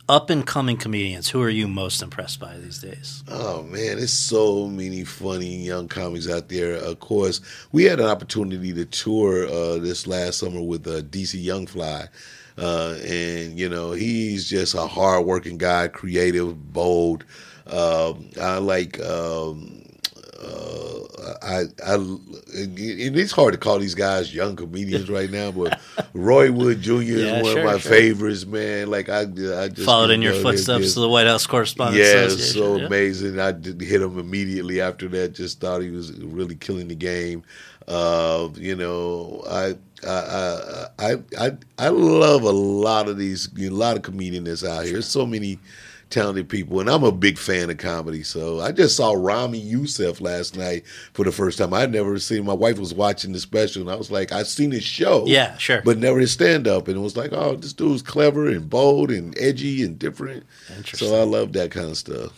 [0.09, 3.23] up and coming comedians, who are you most impressed by these days?
[3.27, 6.73] Oh man, there's so many funny young comics out there.
[6.73, 7.41] Of course,
[7.71, 12.07] we had an opportunity to tour uh, this last summer with uh, DC Youngfly,
[12.57, 17.25] uh, and you know he's just a hardworking guy, creative, bold.
[17.67, 19.83] Um I like um,
[20.39, 22.77] uh, I, I, and
[23.17, 25.79] it's hard to call these guys young comedians right now, but
[26.13, 26.91] Roy Wood Jr.
[26.93, 27.91] is Yeah, one sure, of my sure.
[27.91, 28.89] favorites, man.
[28.89, 29.25] Like I, I
[29.69, 32.85] just Followed in your footsteps to the White House Correspondents yeah, so yeah.
[32.85, 33.39] amazing.
[33.39, 35.33] I did hit him immediately after that.
[35.33, 37.43] Just thought he was really killing the game.
[37.87, 39.75] Uh, you know, I,
[40.05, 44.83] I, I, I, I, I love a lot of these, a lot of comedians out
[44.83, 44.93] here.
[44.93, 45.57] There's so many
[46.09, 48.23] talented people, and I'm a big fan of comedy.
[48.23, 51.73] So I just saw Ramy Youssef last night for the first time.
[51.73, 52.45] I'd never seen.
[52.45, 55.55] My wife was watching the special, and I was like, I've seen his show, Yeah,
[55.57, 55.81] sure.
[55.83, 59.11] but never his stand up, and it was like, oh, this dude's clever and bold
[59.11, 60.45] and edgy and different.
[60.75, 61.07] Interesting.
[61.09, 62.31] So I love that kind of stuff.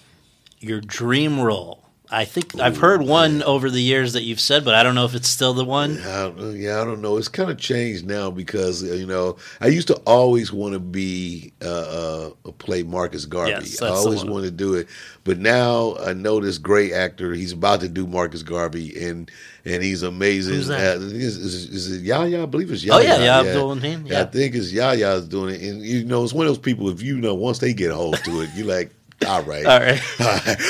[0.60, 1.84] Your dream role.
[2.12, 5.05] I think I've heard one over the years that you've said, but I don't know
[5.05, 5.99] if it's still the one.
[6.01, 7.18] I yeah, I don't know.
[7.18, 11.53] It's kind of changed now because you know I used to always want to be
[11.62, 13.51] uh, uh, play Marcus Garvey.
[13.51, 14.88] Yes, I always wanted to do it,
[15.24, 17.34] but now I know this great actor.
[17.34, 19.30] He's about to do Marcus Garvey, and
[19.64, 20.55] and he's amazing.
[20.55, 20.97] Who's that?
[20.97, 22.41] Uh, is, is, is it Yahya?
[22.41, 23.07] I believe it's Yahya.
[23.07, 26.47] Oh, yeah, yeah, Abdul-Rahim, I think it's Yahya's doing it, and you know it's one
[26.47, 26.89] of those people.
[26.89, 28.89] If you know, once they get a hold to it, you like.
[29.28, 30.02] All right, All right.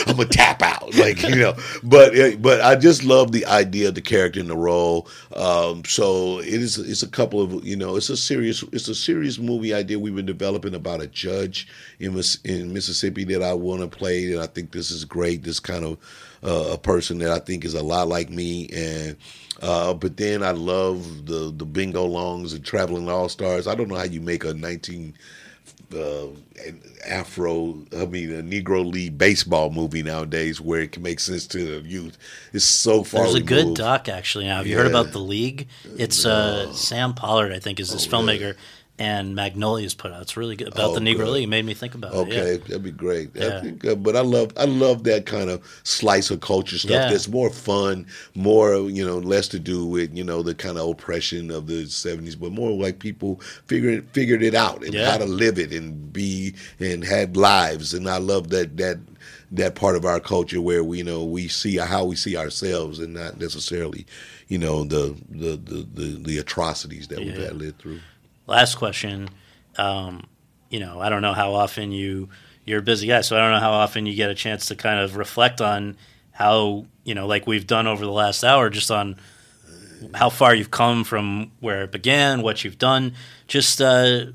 [0.08, 1.56] I'm gonna tap out, like you know.
[1.84, 5.08] But uh, but I just love the idea, of the character, and the role.
[5.36, 6.78] Um, so it is.
[6.80, 7.96] It's a couple of you know.
[7.96, 8.64] It's a serious.
[8.72, 11.68] It's a serious movie idea we've been developing about a judge
[12.00, 15.44] in in Mississippi that I want to play, and I think this is great.
[15.44, 15.98] This kind of
[16.44, 19.16] uh, a person that I think is a lot like me, and.
[19.62, 23.68] Uh, but then I love the the bingo longs and traveling all stars.
[23.68, 25.14] I don't know how you make a 19
[25.96, 26.28] uh,
[27.08, 31.82] Afro, I mean, a Negro League baseball movie nowadays where it can make sense to
[31.82, 32.18] the youth.
[32.54, 33.24] It's so far.
[33.24, 34.58] There's a good doc actually now.
[34.58, 35.68] Have you heard about the League?
[35.98, 38.56] It's uh, Sam Pollard, I think, is this Oh, filmmaker,
[39.00, 40.22] and Magnolia's put out.
[40.22, 41.30] It's really good about Oh, the Negro good.
[41.30, 41.44] League.
[41.46, 42.18] It made me think about it.
[42.18, 42.66] Okay, it.
[42.66, 43.30] that'd be great.
[43.34, 43.58] Yeah.
[43.58, 46.92] I think, uh, but I love I love that kind of slice of culture stuff.
[46.92, 47.10] Yeah.
[47.10, 50.88] That's more fun, more you know, less to do with you know the kind of
[50.90, 55.10] oppression of the '70s, but more like people figured figured it out and Yeah.
[55.12, 57.94] how to live it and be and had lives.
[57.94, 59.00] And I love that that
[59.52, 63.00] that part of our culture where we you know we see how we see ourselves
[63.00, 64.06] and not necessarily
[64.48, 67.46] you know the the the the, the atrocities that we've Yeah.
[67.46, 68.00] had lived through.
[68.50, 69.30] Last question.
[69.78, 70.26] Um,
[70.72, 72.30] you know, I don't know how often you
[72.66, 74.76] you're a busy guy, so I don't know how often you get a chance to
[74.76, 75.98] kind of reflect on
[76.32, 79.18] how you know, like we've done over the last hour, just on
[80.16, 83.14] how far you've come from where it began, what you've done.
[83.48, 84.26] Just uh,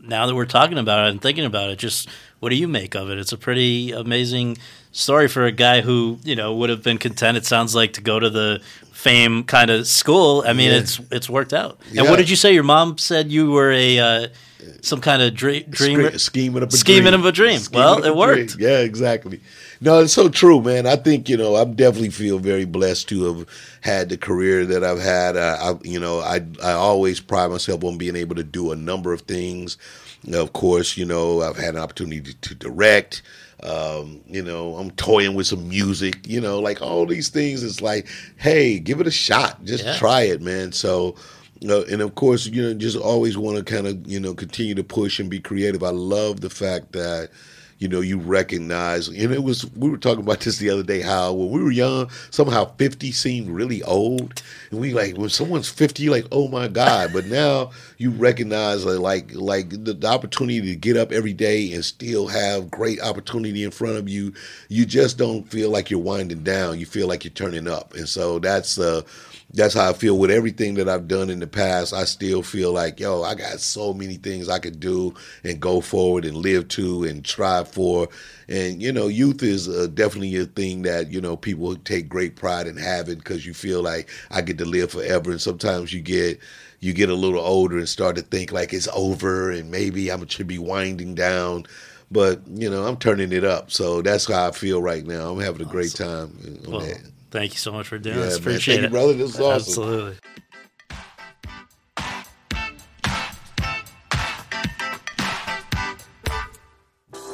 [0.00, 2.10] now that we're talking about it and thinking about it, just
[2.40, 3.18] what do you make of it?
[3.18, 4.58] It's a pretty amazing
[4.92, 7.38] story for a guy who you know would have been content.
[7.38, 8.60] It sounds like to go to the
[9.04, 10.42] fame kind of school.
[10.46, 10.78] I mean, Yeah.
[10.78, 11.78] it's it's worked out.
[11.96, 12.52] And what did you say?
[12.54, 14.28] Your mom said you were a uh,
[14.80, 16.16] some kind of dream dreamer.
[16.18, 17.20] Scheming up a Scheming dream.
[17.20, 17.58] of a dream.
[17.58, 18.56] Scheming Well, it worked.
[18.56, 18.68] dream.
[18.70, 19.40] Yeah, exactly.
[19.80, 20.86] No, it's so true, man.
[20.86, 23.46] I think you know I definitely feel very blessed to have
[23.82, 25.36] had the career that I've had.
[25.36, 28.76] I, I you know, I I always pride myself on being able to do a
[28.76, 29.76] number of things.
[30.32, 33.20] Of course, you know, I've had an opportunity to direct.
[33.64, 36.26] Um, you know, I'm toying with some music.
[36.28, 37.62] You know, like all these things.
[37.62, 38.06] It's like,
[38.36, 39.64] hey, give it a shot.
[39.64, 39.96] Just Yeah.
[39.96, 40.72] try it, man.
[40.72, 41.16] So.
[41.66, 44.74] Uh, and of course, you know, just always want to kind of, you know, continue
[44.74, 45.82] to push and be creative.
[45.82, 47.30] I love the fact that,
[47.78, 51.00] you know, you recognize, and it was, we were talking about this the other day,
[51.00, 54.42] how when we were young, somehow 50 seemed really old.
[54.70, 57.12] And we like, when someone's 50, you're like, oh my God.
[57.12, 61.72] But now you recognize like, like, like the, the opportunity to get up every day
[61.72, 64.32] and still have great opportunity in front of you.
[64.68, 66.78] You just don't feel like you're winding down.
[66.78, 67.94] You feel like you're turning up.
[67.94, 69.02] And so that's, uh,
[69.54, 71.92] that's how I feel with everything that I've done in the past.
[71.92, 75.80] I still feel like, yo, I got so many things I could do and go
[75.80, 78.08] forward and live to and try for.
[78.48, 82.34] And, you know, youth is uh, definitely a thing that, you know, people take great
[82.34, 85.30] pride in having because you feel like I get to live forever.
[85.30, 86.40] And sometimes you get,
[86.80, 90.26] you get a little older and start to think like it's over and maybe I
[90.26, 91.66] should be winding down.
[92.10, 93.70] But, you know, I'm turning it up.
[93.70, 95.30] So that's how I feel right now.
[95.30, 96.36] I'm having a great time.
[96.66, 97.13] on Well, that.
[97.34, 98.34] Thank you so much for doing Yeah, this.
[98.34, 98.40] man.
[98.42, 99.12] Appreciate Thank you, it, brother.
[99.14, 99.54] This is awesome.
[99.82, 100.16] Absolutely.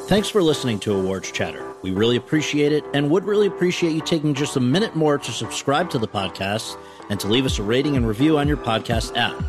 [0.07, 1.65] Thanks for listening to Awards Chatter.
[1.83, 5.31] We really appreciate it and would really appreciate you taking just a minute more to
[5.31, 6.77] subscribe to the podcast
[7.09, 9.41] and to leave us a rating and review on your podcast app.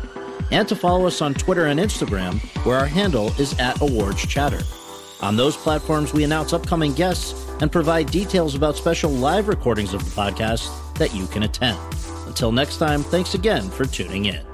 [0.51, 4.61] And to follow us on Twitter and Instagram, where our handle is at Awards Chatter.
[5.21, 7.31] On those platforms, we announce upcoming guests
[7.61, 11.79] and provide details about special live recordings of the podcast that you can attend.
[12.27, 14.52] Until next time, thanks again for tuning in.